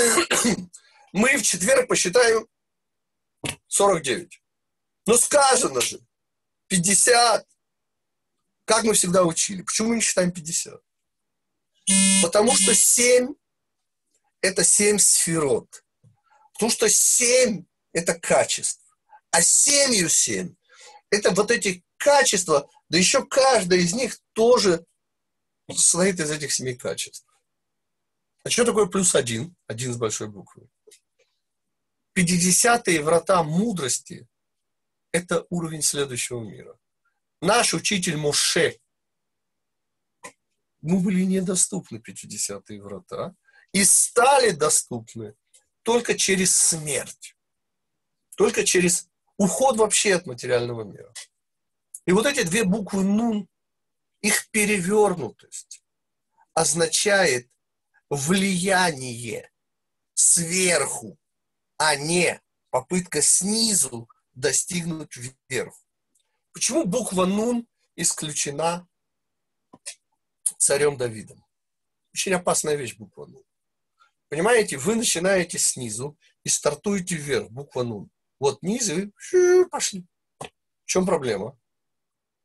[1.11, 2.47] мы в четверг посчитаем
[3.67, 4.41] 49.
[5.05, 5.99] Но сказано же,
[6.67, 7.45] 50.
[8.63, 9.63] Как мы всегда учили.
[9.63, 10.81] Почему мы не считаем 50?
[12.23, 13.33] Потому что 7–
[14.41, 15.83] это 7 сферот.
[16.53, 18.95] Потому что 7– это качество.
[19.31, 20.55] А 7 7–
[21.09, 24.85] это вот эти качества, да еще каждое из них тоже
[25.69, 27.27] состоит из этих семи качеств.
[28.43, 29.55] А что такое плюс один?
[29.67, 30.67] Один с большой буквы.
[32.17, 34.27] 50-е врата мудрости–
[35.11, 36.77] это уровень следующего мира.
[37.41, 38.79] Наш учитель Моше,
[40.81, 43.35] мы были недоступны 50-е врата
[43.71, 45.35] и стали доступны
[45.83, 47.35] только через смерть,
[48.35, 51.13] только через уход вообще от материального мира.
[52.05, 53.47] И вот эти две буквы «нун»,
[54.21, 55.83] их перевернутость
[56.53, 57.50] означает
[58.11, 59.49] влияние
[60.13, 61.17] сверху
[61.83, 62.39] а не
[62.69, 65.73] попытка снизу достигнуть вверх.
[66.53, 68.87] Почему буква Нун исключена
[70.59, 71.43] царем Давидом?
[72.13, 73.43] Очень опасная вещь буква Нун.
[74.29, 78.11] Понимаете, вы начинаете снизу и стартуете вверх, буква Нун.
[78.39, 80.05] Вот низ, и вы пошли.
[80.39, 81.57] В чем проблема?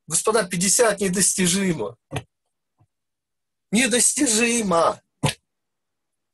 [0.06, 1.98] Господа, 50 недостижимо.
[3.70, 5.02] Недостижимо.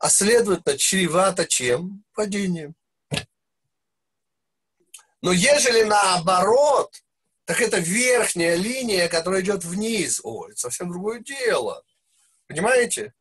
[0.03, 2.05] А следовательно, чревато чем?
[2.13, 2.75] Падением.
[5.21, 7.05] Но ежели наоборот,
[7.45, 10.21] так это верхняя линия, которая идет вниз.
[10.25, 11.85] О, это совсем другое дело.
[12.49, 13.15] Понимаете?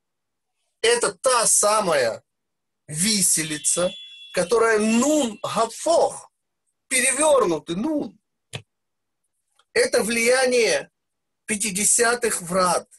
[0.81, 2.23] Это та самая
[2.87, 3.91] виселица,
[4.33, 6.31] которая нун гафох,
[6.87, 8.19] перевернутый нун.
[9.73, 10.89] Это влияние
[11.47, 12.89] 50-х врат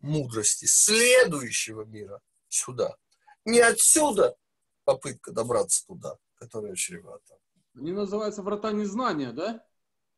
[0.00, 2.96] мудрости, следующего мира сюда.
[3.46, 4.36] Не отсюда
[4.84, 7.38] попытка добраться туда, которая чревата.
[7.74, 9.64] Они называются врата незнания, да?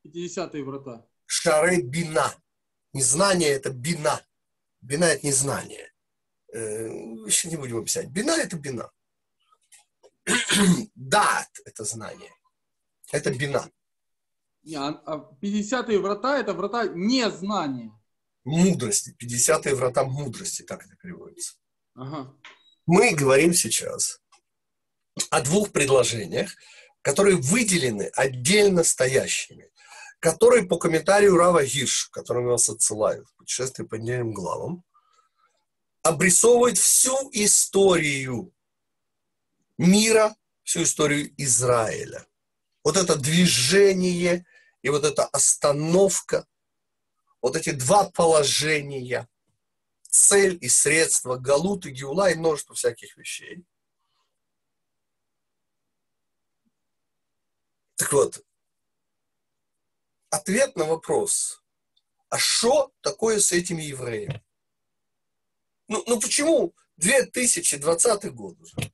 [0.05, 1.07] 50-е врата.
[1.27, 2.35] Шары бина.
[2.95, 4.25] Незнание– это бина.
[4.81, 5.93] Бина– это незнание.
[6.55, 6.89] Э,
[7.27, 8.09] еще не будем описать.
[8.09, 8.91] Бина– это бина.
[10.95, 12.33] Дат– это знание.
[13.13, 13.71] Это бина.
[14.75, 17.93] А 50-е врата– это врата незнания.
[18.45, 19.15] Мудрости.
[19.23, 21.57] 50-е врата мудрости, так это переводится.
[21.95, 22.35] Ага.
[22.89, 24.19] Мы говорим сейчас
[25.29, 26.55] о двух предложениях,
[27.03, 29.71] которые выделены отдельно стоящими,
[30.21, 34.85] которые по комментарию Рава Гирш, которому вас отсылаю в путешествие по недельным главам,
[36.01, 38.55] обрисовывают всю историю
[39.77, 42.27] мира, всю историю Израиля.
[42.85, 44.47] Вот это движение
[44.81, 46.47] и вот эта остановка,
[47.43, 49.29] вот эти два положения,
[50.19, 53.65] цель и средства, галут и геула и множество всяких вещей–
[57.99, 58.47] Так вот,
[60.31, 61.65] ответ на вопрос,
[62.29, 64.43] а что такое с этими евреями?
[65.89, 68.93] Ну, ну почему 2020 год уже?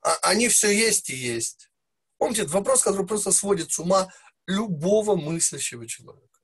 [0.00, 1.70] А, они все есть и есть.
[2.18, 4.12] Помните, это вопрос, который просто сводит с ума
[4.46, 6.40] любого мыслящего человека.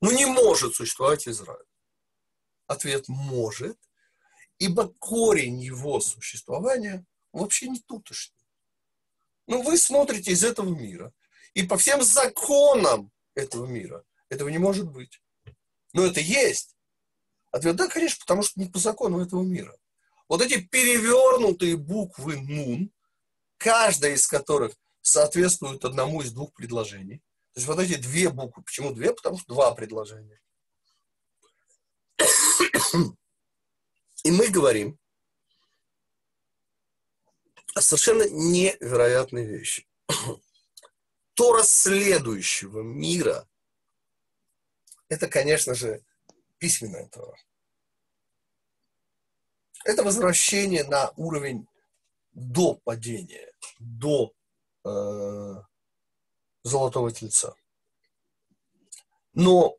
[0.00, 1.64] Ну, не может существовать Израиль.
[2.66, 3.78] Ответ может,
[4.58, 8.36] ибо корень его существования вообще не тутошний.
[9.46, 11.12] Ну, вы смотрите из этого мира,
[11.52, 15.22] и по всем законам этого мира этого не может быть.
[15.92, 16.76] Но это есть.
[17.52, 19.76] Ответ да, конечно, потому что не по закону этого мира.
[20.28, 22.90] Вот эти перевернутые буквы «нун»,
[23.58, 27.18] каждая из которых соответствует одному из двух предложений.
[27.52, 28.64] То есть вот эти две буквы.
[28.64, 29.14] Почему две?
[29.14, 30.40] Потому что два предложения.
[34.24, 34.98] И мы говорим
[37.74, 39.86] о совершенно невероятной вещи.
[41.34, 43.48] Тора следующего мира–
[45.08, 46.02] это, конечно же,
[46.58, 47.36] письменная Тора.
[49.84, 51.66] Это возвращение на уровень
[52.32, 54.32] до падения, до
[54.84, 55.54] э,
[56.62, 57.54] золотого тельца.
[59.34, 59.76] Но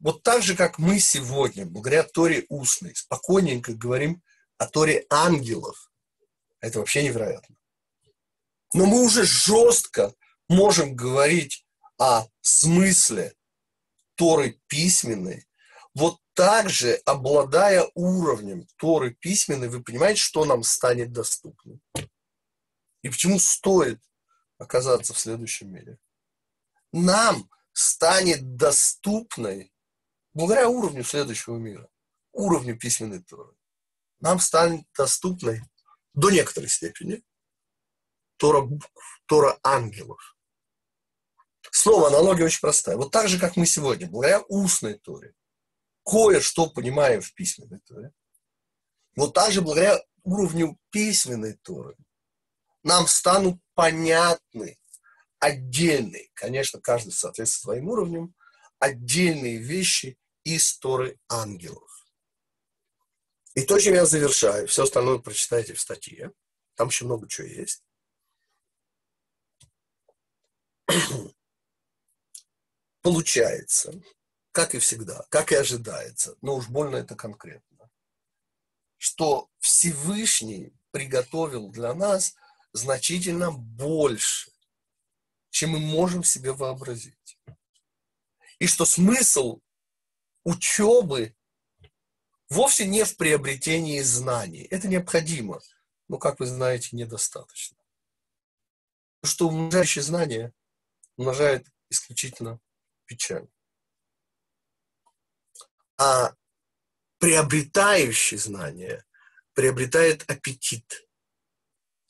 [0.00, 4.22] вот так же, как мы сегодня, благодаря Торе устной, спокойненько говорим
[4.58, 5.90] о Торе ангелов,
[6.60, 7.56] это вообще невероятно.
[8.72, 10.14] Но мы уже жестко
[10.48, 11.66] можем говорить
[11.98, 13.34] о смысле
[14.14, 15.46] Торы письменной.
[15.94, 21.80] Вот также, обладая уровнем Торы письменной, вы понимаете, что нам станет доступным.
[23.02, 24.00] И почему стоит
[24.60, 25.98] оказаться в следующем мире.
[26.92, 29.69] Нам станет доступной
[30.40, 31.86] благодаря уровню следующего мира,
[32.32, 33.54] уровню письменной Торы,
[34.20, 35.60] нам станет доступной
[36.14, 37.22] до некоторой степени
[38.38, 38.90] Тора букв,
[39.26, 40.38] Тора ангелов.
[41.70, 42.96] Снова аналогия очень простая.
[42.96, 45.34] Вот так же, как мы сегодня, благодаря устной Торе,
[46.06, 48.12] кое-что понимаем в письменной Торе,
[49.16, 51.94] вот так же благодаря уровню письменной Торы
[52.82, 54.78] нам станут понятны
[55.38, 58.34] отдельные, конечно, каждый соответствует своим уровнем,
[58.78, 60.78] отдельные вещи из
[61.28, 62.06] ангелов.
[63.54, 66.32] И то, чем я завершаю, все остальное прочитайте в статье.
[66.74, 67.84] Там еще много чего есть.
[73.02, 74.00] Получается,
[74.52, 77.90] как и всегда, как и ожидается, но уж больно это конкретно,
[78.96, 82.34] что Всевышний приготовил для нас
[82.72, 84.52] значительно больше,
[85.50, 87.38] чем мы можем себе вообразить.
[88.58, 89.60] И что смысл
[90.44, 91.34] учебы
[92.48, 94.62] вовсе не в приобретении знаний.
[94.70, 95.60] Это необходимо,
[96.08, 97.76] но, как вы знаете, недостаточно.
[99.20, 100.52] Потому что умножающее знание
[101.16, 102.60] умножает исключительно
[103.04, 103.48] печаль.
[105.98, 106.34] А
[107.18, 109.04] приобретающий знание
[109.52, 111.06] приобретает аппетит.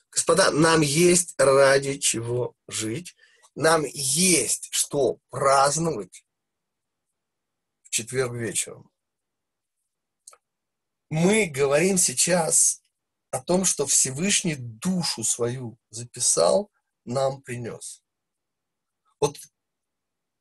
[0.09, 3.15] Господа, нам есть ради чего жить,
[3.55, 6.25] нам есть что праздновать
[7.91, 8.91] четверг вечером.
[11.09, 12.81] Мы говорим сейчас
[13.29, 16.71] о том, что Всевышний душу свою записал,
[17.05, 18.03] нам принес.
[19.19, 19.37] Вот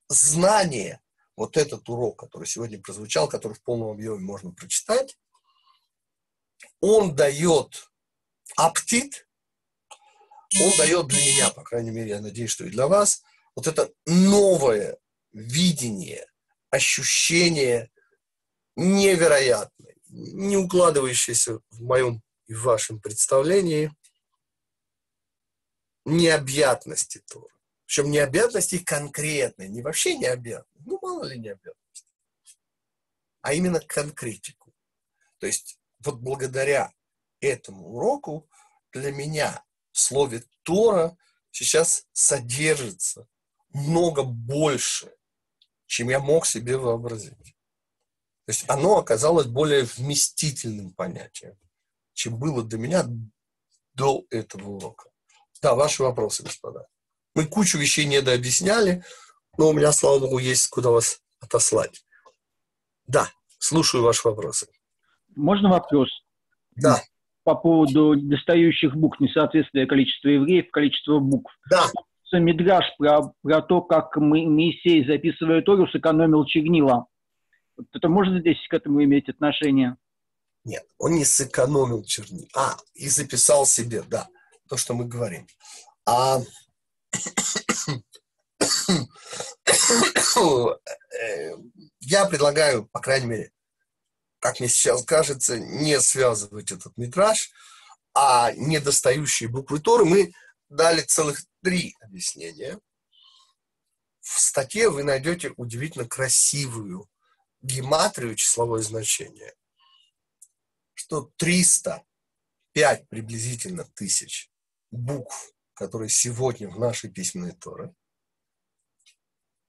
[0.08, 1.02] знание,
[1.36, 5.18] вот этот урок, который сегодня прозвучал, который в полном объеме можно прочитать,
[6.80, 7.90] он дает
[8.56, 9.26] аппетит
[10.58, 13.22] он дает для меня, по крайней мере, я надеюсь, что и для вас,
[13.54, 14.98] вот это новое
[15.32, 16.26] видение,
[16.70, 17.90] ощущение
[18.76, 23.92] невероятное, не укладывающееся в моем и в вашем представлении
[26.04, 27.52] необъятности Торы.
[27.86, 32.06] Причем необъятности конкретной, не вообще необъятной, ну мало ли необъятности,
[33.42, 34.72] а именно конкретику.
[35.38, 36.92] То есть вот благодаря
[37.40, 38.48] этому уроку
[38.92, 41.16] для меня в слове Тора
[41.50, 43.26] сейчас содержится
[43.70, 45.12] много больше,
[45.90, 47.56] чем я мог себе вообразить.
[48.46, 51.58] То есть оно оказалось более вместительным понятием,
[52.12, 53.04] чем было для меня
[53.94, 55.10] до этого урока.
[55.60, 56.86] Да, ваши вопросы, господа.
[57.34, 59.04] Мы кучу вещей недообъясняли,
[59.58, 62.04] но у меня, слава богу, есть куда вас отослать.
[63.08, 63.28] Да,
[63.58, 64.68] слушаю ваши вопросы.
[65.34, 66.08] Можно вопрос?
[66.76, 67.02] Да
[67.42, 71.52] по поводу достающих букв, несоответствия количества евреев, количества букв.
[71.68, 71.86] Да.
[72.38, 77.06] Мидраж про, про то, как Моисей, записывая Тору, сэкономил чернила.
[77.92, 79.96] Это может здесь к этому иметь отношение?
[80.64, 82.46] Нет, он не сэкономил чернила.
[82.54, 84.28] А, и записал себе, да,
[84.68, 85.46] то, что мы говорим.
[86.06, 86.40] А
[92.00, 93.52] я предлагаю, по крайней мере,
[94.38, 97.50] как мне сейчас кажется, не связывать этот метраж,
[98.14, 100.32] а недостающие буквы Торы, мы
[100.68, 102.80] дали целых три объяснения.
[104.20, 107.10] в статье вы найдете удивительно красивую
[107.62, 109.54] гематрию, числовое значение,
[110.94, 114.50] что 305 приблизительно тысяч
[114.90, 117.94] букв, которые сегодня в нашей письменной Торе,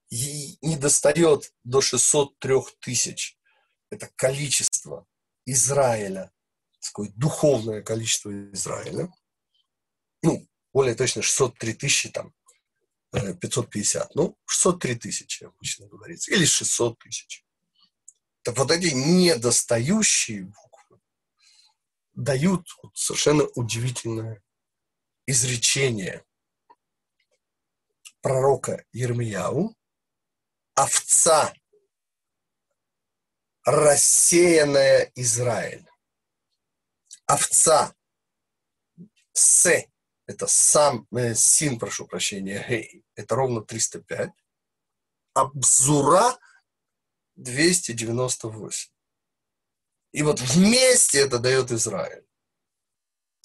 [0.09, 3.37] и не достает до 603 тысяч.
[3.89, 5.07] Это количество
[5.45, 6.31] Израиля,
[6.79, 9.11] такое духовное количество Израиля.
[10.73, 12.33] Более точно 603 тысячи, там,
[13.11, 14.03] 550.
[14.03, 16.31] Э, ну, 603 тысячи обычно говорится.
[16.31, 17.45] Или 600 тысяч.
[18.43, 20.99] Так вот эти недостающие буквы
[22.13, 24.41] дают совершенно удивительное
[25.25, 26.25] изречение
[28.21, 29.75] пророка Ермияу,
[30.75, 31.53] овца,
[33.63, 35.87] рассеянная Израиль.
[37.25, 37.95] Овца,
[39.33, 39.85] с,
[40.31, 44.31] это сам, э, син, прошу прощения, это ровно 305,
[45.33, 46.37] а бзура
[47.35, 48.91] 298.
[50.13, 52.25] И вот вместе это дает Израиль.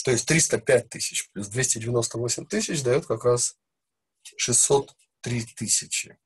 [0.04, 3.56] То есть 305 тысяч плюс 298 тысяч дает как раз
[4.36, 6.18] 603 тысячи.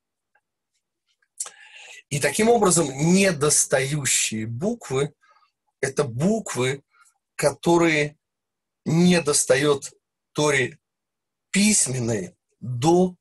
[2.11, 5.15] И таким образом недостающие буквы–
[5.81, 6.83] это буквы,
[7.37, 8.19] которые
[8.85, 9.93] не достает
[10.41, 10.79] Торе
[11.51, 13.15] письменной до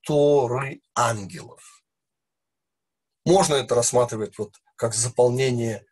[0.00, 1.84] Торы ангелов.
[3.24, 5.86] Можно это рассматривать вот как заполнение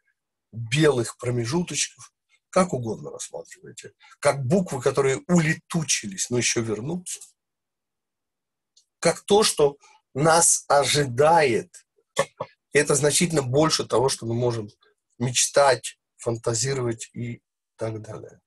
[0.50, 2.12] белых промежуточков,
[2.50, 7.20] как угодно рассматривайте, как буквы, которые улетучились, но еще вернутся,
[8.98, 9.76] как то, что
[10.14, 11.86] нас ожидает
[12.72, 14.68] это значительно больше того, что мы можем
[15.16, 17.40] мечтать, фантазировать и
[17.76, 18.40] так далее.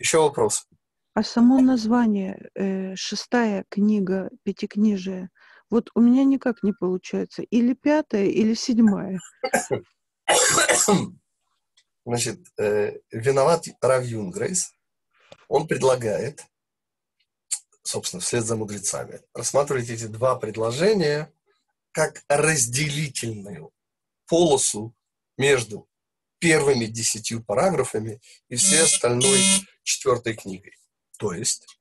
[0.00, 0.66] Еще вопрос.
[1.14, 5.30] А само название, э, шестая книга Пятикнижия,
[5.68, 7.42] вот у меня никак не получается.
[7.42, 9.18] Или пятая, или седьмая.
[12.06, 14.72] Значит, э, виноват Рав Юнгрейс.
[15.48, 16.44] Он предлагает,
[17.82, 21.32] собственно, вслед за мудрецами, рассматривать эти два предложения
[21.92, 23.72] как разделительную
[24.26, 24.94] полосу
[25.36, 25.88] между
[26.38, 29.40] первыми десятью параграфами и всей остальной
[29.82, 30.79] четвертой книгой.
[31.20, 31.78] То есть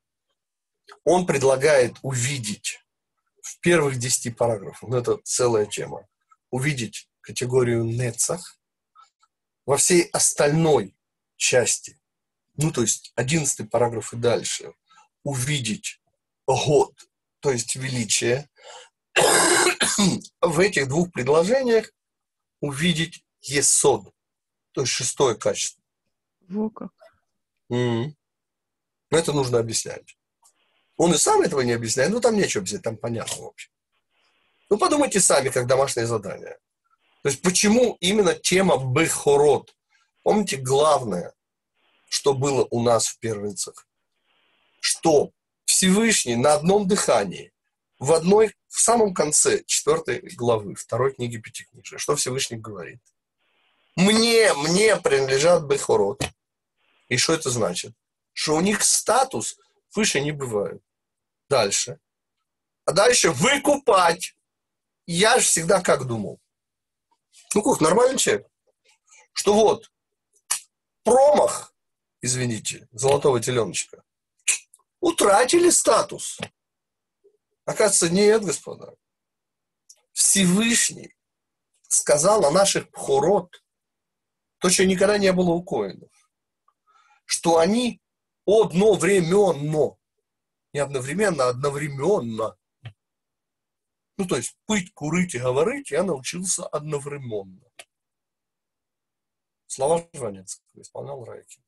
[1.06, 2.84] он предлагает увидеть
[3.42, 6.06] в первых десяти параграфах, ну это целая тема,
[6.52, 8.60] увидеть категорию нецах,
[9.66, 10.94] во всей остальной
[11.38, 11.98] части,
[12.58, 14.74] ну то есть одиннадцатый параграф и дальше,
[15.24, 16.02] увидеть
[16.46, 16.94] год,
[17.40, 18.50] то есть величие,
[20.42, 21.90] в этих двух предложениях
[22.60, 24.14] увидеть есод,
[24.74, 25.82] то есть шестое качество.
[26.50, 26.92] Во как.
[27.72, 28.19] Mm-hmm.
[29.12, 30.18] Но это нужно объяснять.
[30.98, 33.70] Он и сам этого не объясняет, ну там нечего объяснять, там понятно вообще.
[34.70, 36.58] Ну подумайте сами, как домашнее задание.
[37.24, 39.76] То есть почему именно тема Бехород?
[40.24, 41.34] Помните, главное,
[42.10, 43.88] что было у нас в первенцах?
[44.80, 45.32] Что
[45.66, 47.52] Всевышний на одном дыхании
[48.00, 53.00] в одной, в самом конце четвертой главы второй книги Пятикнижия, что Всевышний говорит?
[53.96, 56.22] Мне, мне принадлежат Бехород.
[57.10, 57.94] И что это значит?
[58.42, 59.60] Что у них статус
[59.94, 60.82] выше не бывает.
[61.50, 62.00] Дальше.
[62.86, 64.34] А дальше выкупать.
[65.06, 66.40] Я же всегда как думал.
[67.54, 68.48] Ну как, нормальный человек.
[69.34, 69.92] Что вот,
[71.04, 71.74] промах,
[72.22, 74.06] извините, золотого теленочка,
[75.02, 76.40] утратили статус.
[77.66, 78.96] Оказывается, нет, господа.
[80.14, 81.14] Всевышний
[81.90, 83.62] сказал о наших пхорот,
[84.60, 86.32] то, что никогда не было у коинов,
[87.26, 88.02] что они
[88.46, 89.98] одновременно,
[90.74, 92.58] не одновременно, а одновременно.
[94.18, 97.66] Ну, то есть пыть, курить и говорить я научился одновременно.
[99.68, 101.64] Слова Жванецкого исполнял Райки.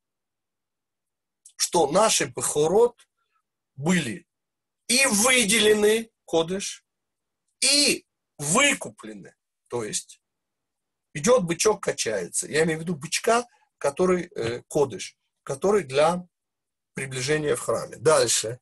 [1.55, 3.07] Что наши похорот
[3.75, 4.27] были
[4.87, 6.85] и выделены, кодыш,
[7.61, 8.05] и
[8.37, 9.35] выкуплены.
[9.67, 10.21] То есть
[11.13, 12.47] идет бычок, качается.
[12.47, 16.27] Я имею в виду бычка, который э, кодыш, который для
[16.93, 17.97] приближения в храме.
[17.97, 18.59] Дальше.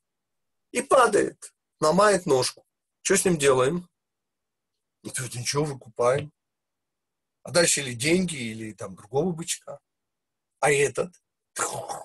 [0.72, 2.64] И падает, ломает ножку.
[3.02, 3.88] Что с ним делаем?
[5.02, 6.32] Ну, то ничего, выкупаем.
[7.42, 9.80] А дальше или деньги, или там другого бычка.
[10.60, 11.14] А этот,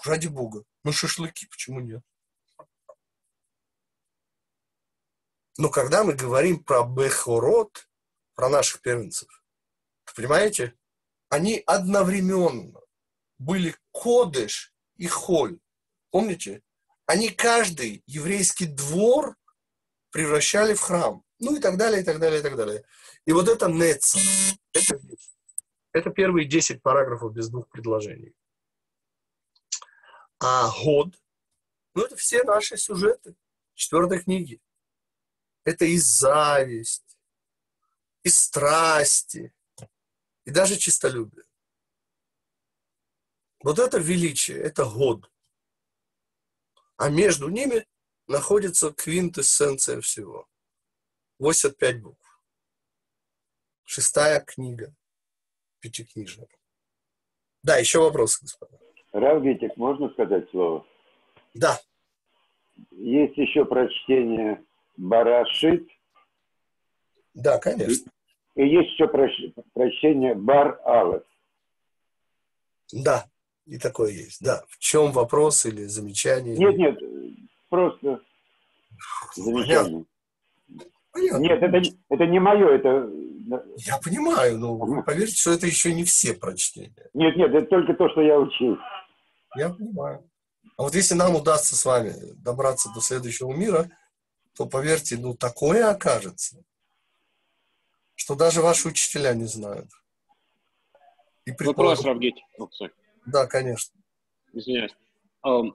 [0.06, 2.02] ради бога, ну шашлыки, почему нет?
[5.58, 7.90] Но когда мы говорим про Бехорот,
[8.34, 9.44] про наших первенцев,
[10.16, 10.78] понимаете,
[11.30, 12.80] они одновременно
[13.38, 15.60] были Кодыш и Холь.
[16.12, 16.62] Помните?
[17.06, 19.36] Они каждый еврейский двор
[20.12, 21.24] превращали в храм.
[21.40, 22.84] Ну и так далее, и так далее, и так далее.
[23.26, 24.20] И вот это Неца,
[24.74, 25.00] это,
[25.92, 28.34] это первые 10 параграфов без двух предложений.
[30.40, 31.16] А год,
[31.94, 33.36] ну это все наши сюжеты
[33.74, 34.62] четвертой книги.
[35.64, 37.18] Это и зависть,
[38.24, 39.54] и страсти,
[40.46, 41.46] и даже чистолюбие.
[43.64, 45.32] Вот это величие, это год.
[46.98, 47.86] А между ними
[48.28, 50.48] находится квинтэссенция всего.
[51.40, 52.42] 85 букв.
[53.84, 54.94] Шестая книга.
[55.80, 56.48] Пятикнижная.
[57.64, 58.80] Да, еще вопрос, господа.
[59.12, 60.86] Равгитик, можно сказать слово?
[61.54, 61.80] Да.
[62.92, 64.64] Есть еще прочтение
[64.98, 65.88] Барашит.
[67.34, 68.12] Да, конечно.
[68.56, 71.24] И есть еще прочтение Бар Алеф.
[72.92, 73.30] Да,
[73.66, 74.44] и такое есть.
[74.44, 74.64] Да.
[74.70, 76.56] В чем вопрос или замечание?
[76.58, 77.00] Нет, нет,
[77.70, 78.22] просто
[79.36, 80.06] замечание.
[81.12, 81.44] Понятно.
[81.44, 83.10] Нет, это, это не мое, это...
[83.78, 87.10] Я понимаю, но поверьте, что это еще не все прочтения.
[87.14, 88.78] Нет, нет, это только то, что я учил.
[89.56, 90.30] Я понимаю.
[90.78, 92.14] А вот если нам удастся с вами
[92.44, 93.90] добраться до следующего мира,
[94.58, 96.64] то, поверьте, ну, такое окажется,
[98.16, 99.90] что даже ваши учителя не знают.
[101.46, 102.42] И Вопрос, Равгить.
[103.26, 103.96] Да, конечно.
[104.54, 104.96] Извиняюсь.
[105.46, 105.74] Um,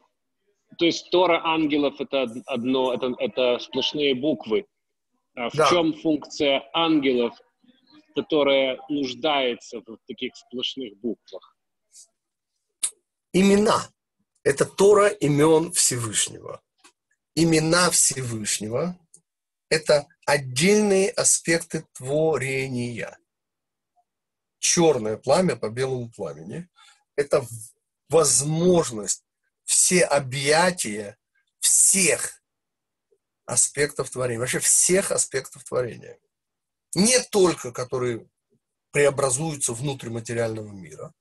[0.79, 4.67] то есть Тора ангелов это одно, это, это сплошные буквы.
[5.35, 5.69] А в да.
[5.69, 7.35] чем функция ангелов,
[8.15, 11.57] которая нуждается в таких сплошных буквах?
[13.33, 13.89] Имена.
[14.43, 16.63] Это Тора имен Всевышнего.
[17.35, 18.99] Имена Всевышнего–
[19.69, 23.17] это отдельные аспекты творения.
[24.59, 26.69] Черное пламя по белому пламени–
[27.17, 27.47] это
[28.09, 29.25] возможность
[29.65, 31.17] все объятия
[31.61, 32.43] всех
[33.47, 36.19] аспектов творения, вообще всех аспектов творения.
[36.95, 38.27] Не только, которые
[38.91, 41.13] преобразуются внутрь материального мира,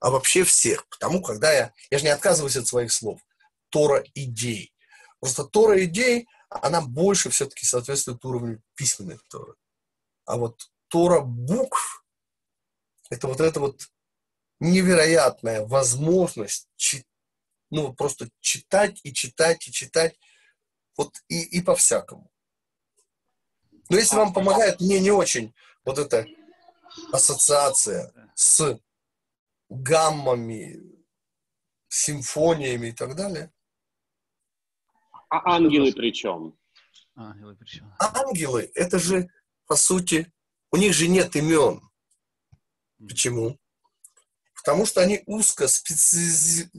[0.00, 0.88] а вообще всех.
[0.88, 3.20] Потому когда я, я же не отказываюсь от своих слов,
[3.70, 4.74] Тора идей.
[5.20, 9.54] Просто Тора идей, она больше все-таки соответствует уровню письменной Торы.
[10.24, 12.04] А вот Тора букв,
[13.10, 13.88] это вот эта вот
[14.62, 17.06] невероятная возможность читать
[17.72, 20.18] ну, просто читать и читать и читать,
[20.96, 22.30] вот и, и по-всякому.
[23.88, 26.26] Но если вам помогает, мне не очень вот эта
[27.10, 28.78] ассоциация с
[29.70, 30.82] гаммами,
[31.88, 33.50] симфониями и так далее.
[35.30, 36.58] А ангелы при чем?
[37.14, 37.94] Ангелы при чем?
[37.98, 39.30] Ангелы, это же,
[39.66, 40.30] по сути,
[40.70, 41.80] у них же нет имен.
[42.98, 43.58] Почему?
[44.64, 46.70] Потому что они узко специ...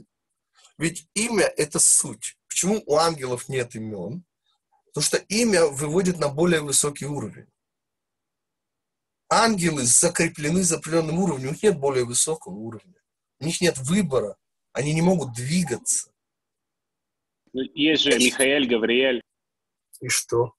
[0.78, 2.36] Ведь имя– это суть.
[2.48, 4.24] Почему у ангелов нет имен?
[4.86, 7.46] Потому что имя выводит на более высокий уровень.
[9.28, 12.94] Ангелы закреплены за определенным уровнем, у них нет более высокого уровня.
[13.40, 14.36] У них нет выбора,
[14.72, 16.10] они не могут двигаться.
[17.52, 19.22] Ну, есть же Михаэль, Гавриэль.
[20.00, 20.54] И что?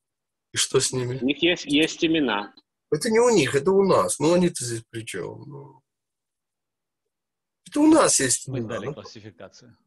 [0.53, 1.17] И что с ними?
[1.17, 2.53] У них есть, есть имена.
[2.91, 4.19] Это не у них, это у нас.
[4.19, 5.43] Ну, они-то здесь при чем?
[5.47, 5.81] Ну,
[7.67, 8.47] это у нас есть.
[8.47, 8.93] Мы дали ну.
[8.93, 9.77] классификацию.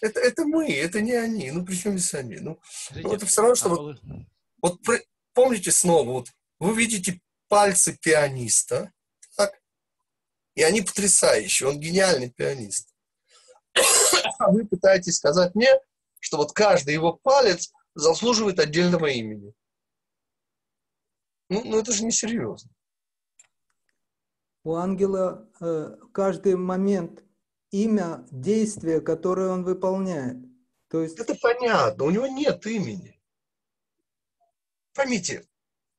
[0.00, 1.50] Это, это мы, это не они.
[1.50, 2.36] Ну, причем здесь они?
[2.36, 2.60] Ну,
[2.90, 4.00] ну это все равно, что вот,
[4.60, 4.80] вот
[5.32, 6.28] помните снова, вот
[6.58, 8.92] вы видите пальцы пианиста,
[9.36, 9.52] так?
[10.54, 12.88] И они потрясающие, он гениальный пианист.
[14.38, 15.70] А вы пытаетесь сказать мне,
[16.18, 19.54] что вот каждый его палец заслуживает отдельного имени.
[21.48, 22.70] Ну, ну это же несерьезно.
[24.64, 27.24] У ангела э, каждый момент
[27.70, 30.38] имя действия, которое он выполняет.
[30.88, 31.18] То есть...
[31.18, 33.20] Это понятно, у него нет имени.
[34.94, 35.48] Поймите,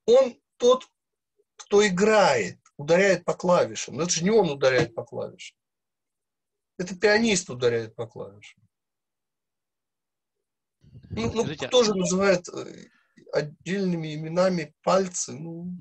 [0.06, 0.88] он тот,
[1.56, 3.95] кто играет, ударяет по клавишам.
[3.95, 5.57] Но это же не он ударяет по клавишам.
[6.77, 8.61] Это пианист ударяет по клавишам.
[11.10, 12.90] Ну, ну Скажите, кто же называет э,
[13.31, 15.34] отдельными именами пальцы?
[15.34, 15.76] Ну...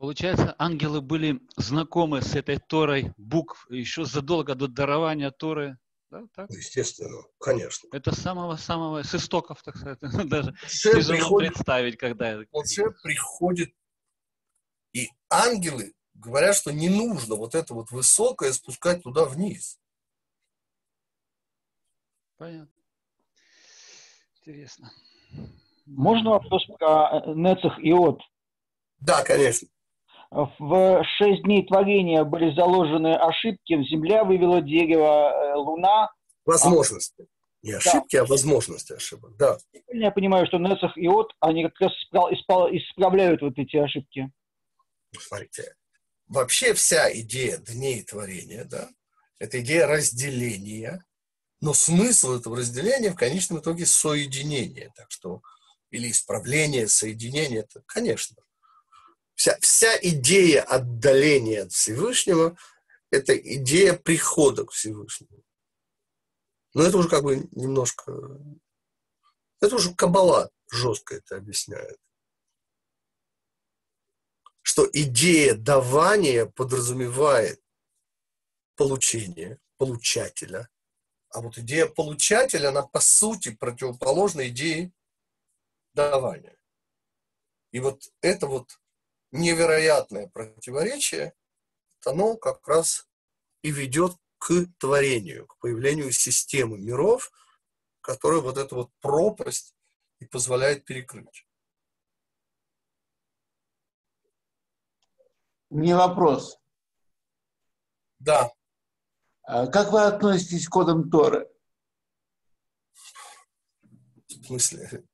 [0.00, 5.76] Получается, ангелы были знакомы с этой Торой букв еще задолго до дарования Торы.
[6.10, 6.48] Да, так?
[6.48, 7.86] Естественно, конечно.
[7.92, 9.98] Это самого-самого, с истоков, так сказать,
[10.30, 12.46] даже Все тяжело приходит, представить, когда это...
[12.50, 13.74] Вот все приходит,
[14.94, 19.78] и ангелы говорят, что не нужно вот это вот высокое спускать туда вниз.
[22.38, 22.72] Понятно.
[24.38, 24.90] Интересно.
[25.84, 28.22] Можно вопрос про Нецах и От?
[29.00, 29.68] Да, конечно
[30.30, 36.10] в шесть дней творения были заложены ошибки, земля вывела дерево, э, луна.
[36.44, 37.26] Возможности.
[37.62, 38.22] Не ошибки, да.
[38.22, 39.58] а возможности ошибок, да.
[39.88, 44.30] Я понимаю, что Несах и От, они как раз исправляют вот эти ошибки.
[45.18, 45.74] Смотрите,
[46.26, 48.88] вообще вся идея дней творения, да,
[49.38, 51.04] это идея разделения,
[51.60, 54.90] но смысл этого разделения в конечном итоге соединение.
[54.96, 55.42] Так что
[55.90, 58.36] или исправление, соединение, это, конечно.
[59.40, 62.58] Вся, вся идея отдаления от Всевышнего–
[63.10, 65.42] это идея прихода к Всевышнему.
[66.74, 68.12] Но это уже как бы немножко...
[69.62, 71.98] Это уже кабала жестко это объясняет.
[74.60, 77.62] Что идея давания подразумевает
[78.76, 80.68] получение, получателя.
[81.30, 84.92] А вот идея получателя, она по сути противоположна идее
[85.94, 86.58] давания.
[87.72, 88.78] И вот это вот
[89.32, 91.34] невероятное противоречие,
[92.04, 93.08] оно как раз
[93.62, 97.30] и ведет к творению, к появлению системы миров,
[98.00, 99.74] которая вот эту вот пропасть
[100.18, 101.46] и позволяет перекрыть.
[105.68, 106.58] Мне вопрос.
[108.18, 108.50] Да.
[109.42, 111.48] А как вы относитесь к кодам Торы?
[113.82, 115.04] В смысле?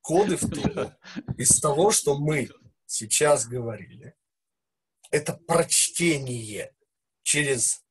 [0.00, 0.98] Коды в Торе
[1.38, 2.50] из того, что мы
[2.92, 4.14] сейчас говорили,
[5.10, 6.74] это прочтение
[7.22, 7.82] через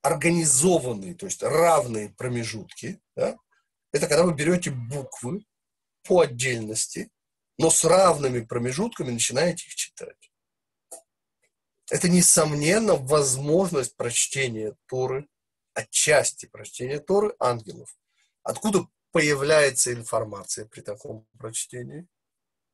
[0.00, 3.36] организованные, то есть равные промежутки, да?
[3.92, 5.44] это когда вы берете буквы
[6.04, 7.10] по отдельности,
[7.58, 10.32] но с равными промежутками начинаете их читать.
[11.90, 15.28] Это, несомненно, возможность прочтения Торы,
[15.74, 17.94] отчасти прочтения Торы ангелов.
[18.42, 22.08] Откуда появляется информация при таком прочтении?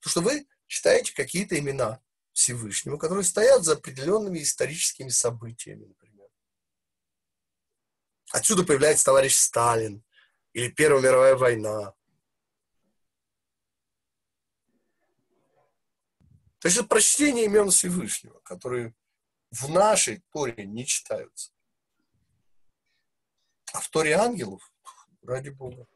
[0.00, 2.00] То, что вы читаете какие-то имена
[2.32, 6.28] Всевышнего, которые стоят за определенными историческими событиями, например.
[8.30, 10.04] Отсюда появляется товарищ Сталин
[10.52, 11.94] или Первая мировая война.
[16.60, 18.94] То есть это прочтение имен Всевышнего, которые
[19.50, 21.52] в нашей Торе не читаются.
[23.72, 24.72] А в Торе ангелов,
[25.22, 25.86] ради Бога.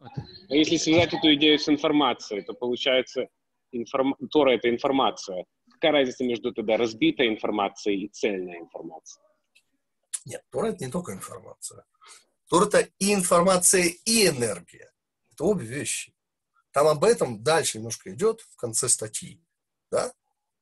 [0.00, 3.28] А если связать эту идею с информацией, то получается,
[3.72, 4.16] информ...
[4.30, 5.44] Тора— это информация.
[5.72, 9.24] Какая разница между тогда разбитой информацией и цельной информацией?
[10.24, 11.84] Нет, Тора— это не только информация.
[12.48, 14.92] Тора— это и информация, и энергия.
[15.32, 16.14] Это обе вещи.
[16.72, 19.42] Там об этом дальше немножко идет в конце статьи.
[19.90, 20.12] Да?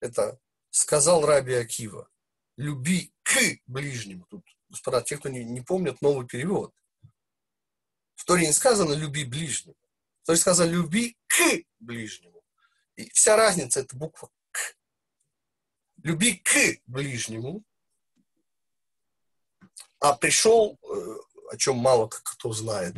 [0.00, 0.38] Это
[0.70, 2.08] сказал Раби Акива,
[2.56, 3.36] люби к
[3.66, 4.26] ближнему.
[4.28, 6.72] Тут, господа, те, кто не, не помнят новый перевод.
[8.18, 9.76] В Торе не сказано люби ближнего.
[10.22, 12.42] В Торе сказано люби к ближнему.
[12.96, 14.58] И вся разница это буква к.
[16.02, 17.62] Люби к ближнему.
[20.00, 21.16] А пришел, э,
[21.52, 22.96] о чем мало кто знает,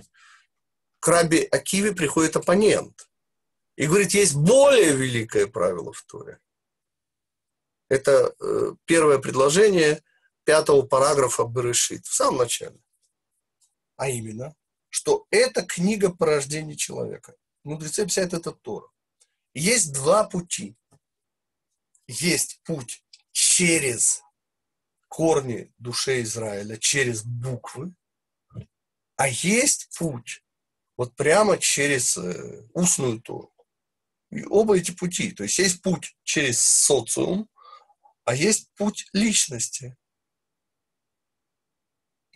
[1.00, 3.10] к Раби Акиве приходит оппонент.
[3.76, 6.40] И говорит, есть более великое правило в Торе.
[7.88, 10.02] Это э, первое предложение
[10.44, 12.80] пятого параграфа Берешит, в самом начале.
[13.96, 14.54] А именно,
[14.90, 17.34] что это книга порождения человека.
[17.64, 18.88] Мудрецы объясняют это Тора.
[19.54, 20.76] Есть два пути.
[22.06, 24.22] Есть путь через
[25.08, 27.94] корни души Израиля, через буквы,
[29.16, 30.42] а есть путь
[30.96, 33.52] вот прямо через э, устную Тору.
[34.30, 35.32] И оба эти пути.
[35.32, 37.48] То есть есть путь через социум,
[38.24, 39.96] а есть путь личности.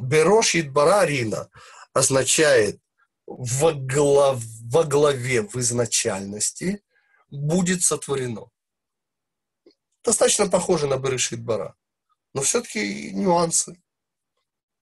[0.01, 1.51] Берош Идбарарина
[1.95, 2.79] означает
[3.27, 6.85] во, глав, во главе в изначальности
[7.31, 8.51] будет сотворено.
[10.05, 11.75] Достаточно похоже на Берешит Бара,
[12.35, 13.83] но все-таки нюансы.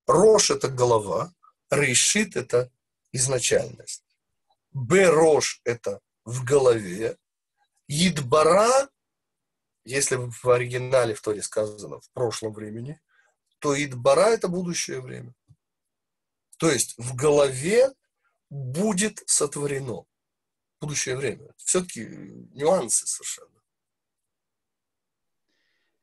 [0.06, 1.32] Рош– это голова,
[1.70, 2.72] Рейшит– это
[3.12, 4.04] изначальность.
[4.72, 7.16] Берош– это в голове.
[7.86, 8.88] Идбара
[9.84, 13.00] если в оригинале в Торе сказано в прошлом времени,
[13.58, 15.34] то Идбара– это будущее время.
[16.62, 17.92] То есть в голове
[18.48, 20.04] будет сотворено
[20.80, 21.52] будущее время.
[21.56, 22.04] Все-таки
[22.52, 23.60] нюансы совершенно.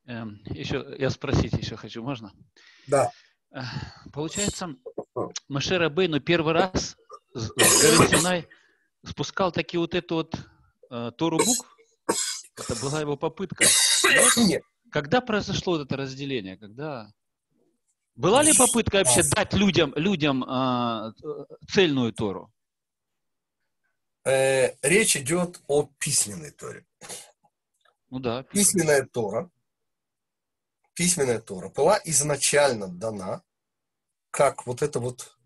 [0.04, 2.34] Эм, еще я спросить еще хочу, можно?
[2.86, 3.10] Да.
[3.52, 3.62] Э,
[4.12, 4.76] получается,
[5.48, 6.98] Маше Рабейну первый раз
[7.32, 8.48] с горы Синай
[9.02, 10.34] спускал такие вот эту вот
[10.90, 11.74] э, Тору букв,
[12.54, 13.64] это была его попытка.
[14.36, 14.62] Нет.
[14.90, 16.58] Когда произошло это разделение?
[16.58, 17.10] Когда
[18.20, 21.12] была ли попытка вообще дать людям, людям э,
[21.72, 22.52] цельную Тору?
[24.24, 26.84] Э, речь идет о письменной Торе.
[28.10, 28.42] Ну да.
[28.42, 29.50] Письменная Тора,
[30.94, 33.42] письменная Тора была изначально дана
[34.30, 35.38] как вот это вот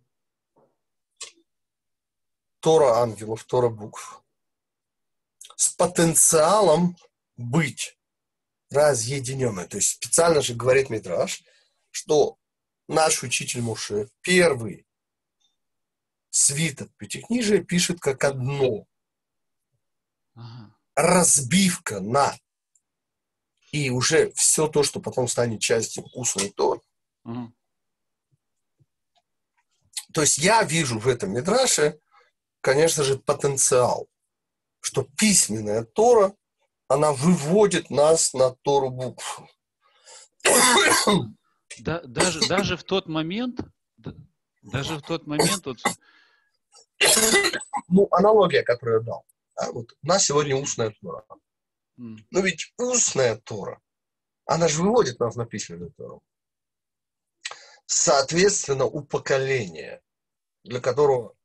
[2.60, 4.22] Тора ангелов, Тора букв
[5.56, 6.96] с потенциалом
[7.36, 7.96] быть
[8.70, 9.68] разъединенной.
[9.68, 11.44] То есть специально же говорит Мидраш,
[11.90, 12.38] что
[12.88, 14.86] наш учитель Муше первый
[16.30, 18.86] свиток Пятикнижия пишет как одно.
[20.34, 20.76] Ага.
[20.96, 22.36] Разбивка на
[23.72, 26.80] и уже все то, что потом станет частью устной Торы.
[27.24, 27.52] Ага.
[30.12, 31.98] То есть я вижу в этом Мидраше,
[32.60, 34.08] конечно же, потенциал,
[34.80, 36.36] что письменная Тора,
[36.88, 39.40] она выводит нас на Тору букв.
[41.78, 43.60] Да, даже, даже в тот момент,
[43.96, 44.14] да-
[44.62, 45.78] даже в тот момент, вот,
[47.88, 49.26] Ну, аналогия, которую я дал.
[49.56, 51.24] да, вот у нас сегодня устная Тора.
[51.96, 53.80] м, Но ведь устная Тора,
[54.46, 56.22] она же выводит нас на письменную Тору.
[57.86, 60.02] Соответственно, у поколения,
[60.64, 61.36] для которого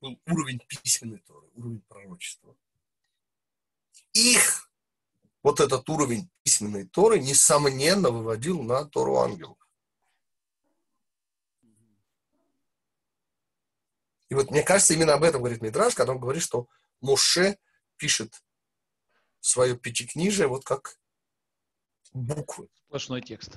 [0.00, 2.56] был уровень письменной Торы, уровень пророчества,
[4.12, 4.69] их
[5.42, 9.56] вот этот уровень письменной Торы, несомненно, выводил на Тору ангелов.
[14.28, 16.68] И вот мне кажется, именно об этом говорит Мидраш, когда он говорит, что
[17.00, 17.58] Моше
[17.96, 18.42] пишет
[19.40, 20.98] свое пятикнижие вот как
[22.12, 22.68] буквы.
[22.86, 23.56] сплошной текст.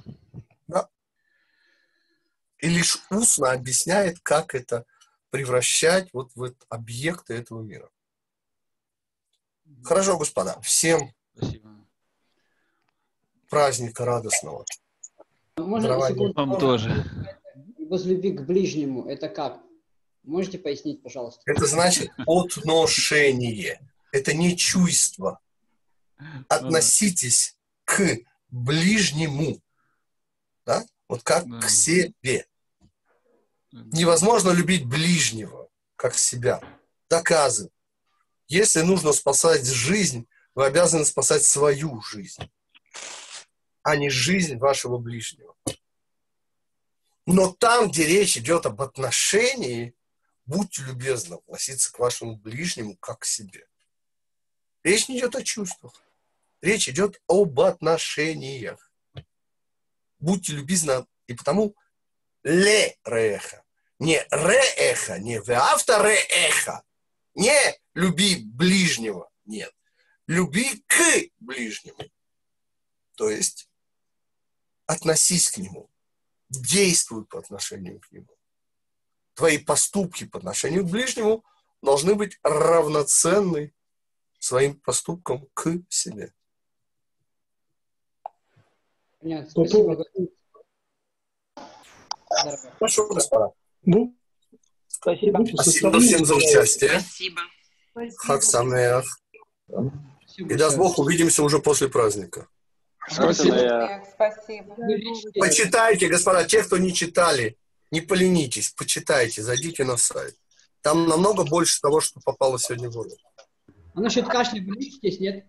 [2.59, 4.85] И лишь устно объясняет, как это
[5.29, 7.89] превращать вот в объекты этого мира.
[9.83, 11.13] Хорошо, господа, всем.
[13.53, 14.65] Праздника радостного.
[15.57, 15.97] Можно?
[16.33, 17.05] Вам тоже.
[17.77, 19.59] Воз любви к ближнему, это как?
[20.23, 21.41] Можете пояснить, пожалуйста?
[21.45, 23.79] Это значит отношение.
[24.11, 25.39] Это не чувство.
[26.47, 28.17] Относитесь к
[28.49, 29.59] ближнему.
[30.65, 30.83] Да?
[31.07, 31.59] Вот как Да.
[31.59, 32.47] к себе.
[33.71, 36.61] Невозможно любить ближнего, как себя.
[37.09, 37.69] Доказывай.
[38.47, 40.25] Если нужно спасать жизнь,
[40.55, 42.49] вы обязаны спасать свою жизнь,
[43.83, 45.55] а не жизнь вашего ближнего.
[47.25, 49.93] Но там, где речь идет об отношении,
[50.45, 53.67] будьте любезны относиться к вашему ближнему как к себе.
[54.83, 56.01] Речь не идет о чувствах.
[56.61, 58.91] Речь идет об отношениях.
[60.19, 61.75] Будьте любезны, и потому
[62.43, 63.63] ле реха.
[63.99, 66.83] Не реэха, не веавта реэха.
[67.35, 69.29] Не люби ближнего.
[69.45, 69.73] Нет.
[70.27, 70.95] Люби к
[71.39, 72.03] ближнему.
[73.15, 73.69] То есть
[74.85, 75.89] относись к нему.
[76.49, 78.27] Действуй по отношению к нему.
[79.33, 81.43] Твои поступки по отношению к ближнему
[81.81, 83.73] должны быть равноценны
[84.39, 86.33] своим поступкам к себе.
[89.19, 90.05] Понятно, спасибо.
[92.79, 93.53] Господа.
[93.83, 94.15] Ну,
[95.03, 95.45] Спасибо.
[95.45, 96.99] Спасибо всем за участие.
[97.01, 97.41] Спасибо.
[98.17, 99.05] Хак Самеах.
[99.67, 100.77] Спасибо И даст.
[100.77, 102.47] Бог, увидимся уже после праздника.
[103.09, 104.03] Спасибо.
[104.13, 104.75] Спасибо.
[105.39, 107.57] Почитайте, господа, те, кто не читали,
[107.91, 110.35] не поленитесь, почитайте, зайдите на сайт.
[110.81, 113.17] Там намного больше того, что попало сегодня в урок.
[113.95, 115.45] А насчет кашля вы лечитесь, нет?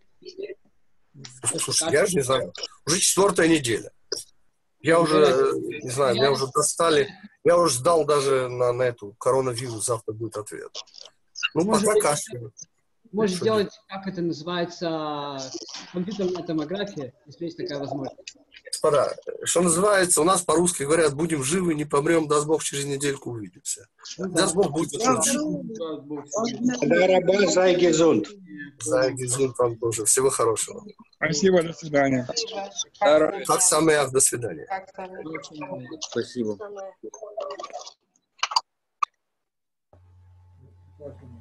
[1.58, 2.52] Слушай, я же не знаю.
[2.86, 3.90] Уже четвертая неделя.
[4.80, 5.52] Я уже,
[5.82, 7.08] не знаю, меня уже достали.
[7.42, 10.70] Я уже ждал даже на, на эту коронавирус, завтра будет ответ.
[11.54, 12.52] Ну, пока кашляю.
[13.14, 15.38] Может Что сделать, как это называется,
[15.92, 18.36] компьютерная томография, если есть такая возможность.
[18.64, 19.14] Господа,
[19.44, 23.86] что называется, у нас по-русски говорят, будем живы, не помрем, даст Бог, через недельку увидимся.
[24.18, 25.38] Даст Бог, будет лучше.
[26.82, 28.26] Дараба sei gesund.
[28.80, 30.04] За Гизун вам тоже.
[30.04, 30.84] Всего хорошего.
[31.16, 32.26] Спасибо, до свидания.
[33.46, 34.66] Как самое, до свидания.
[36.00, 36.58] Спасибо.
[40.98, 41.33] Спасибо.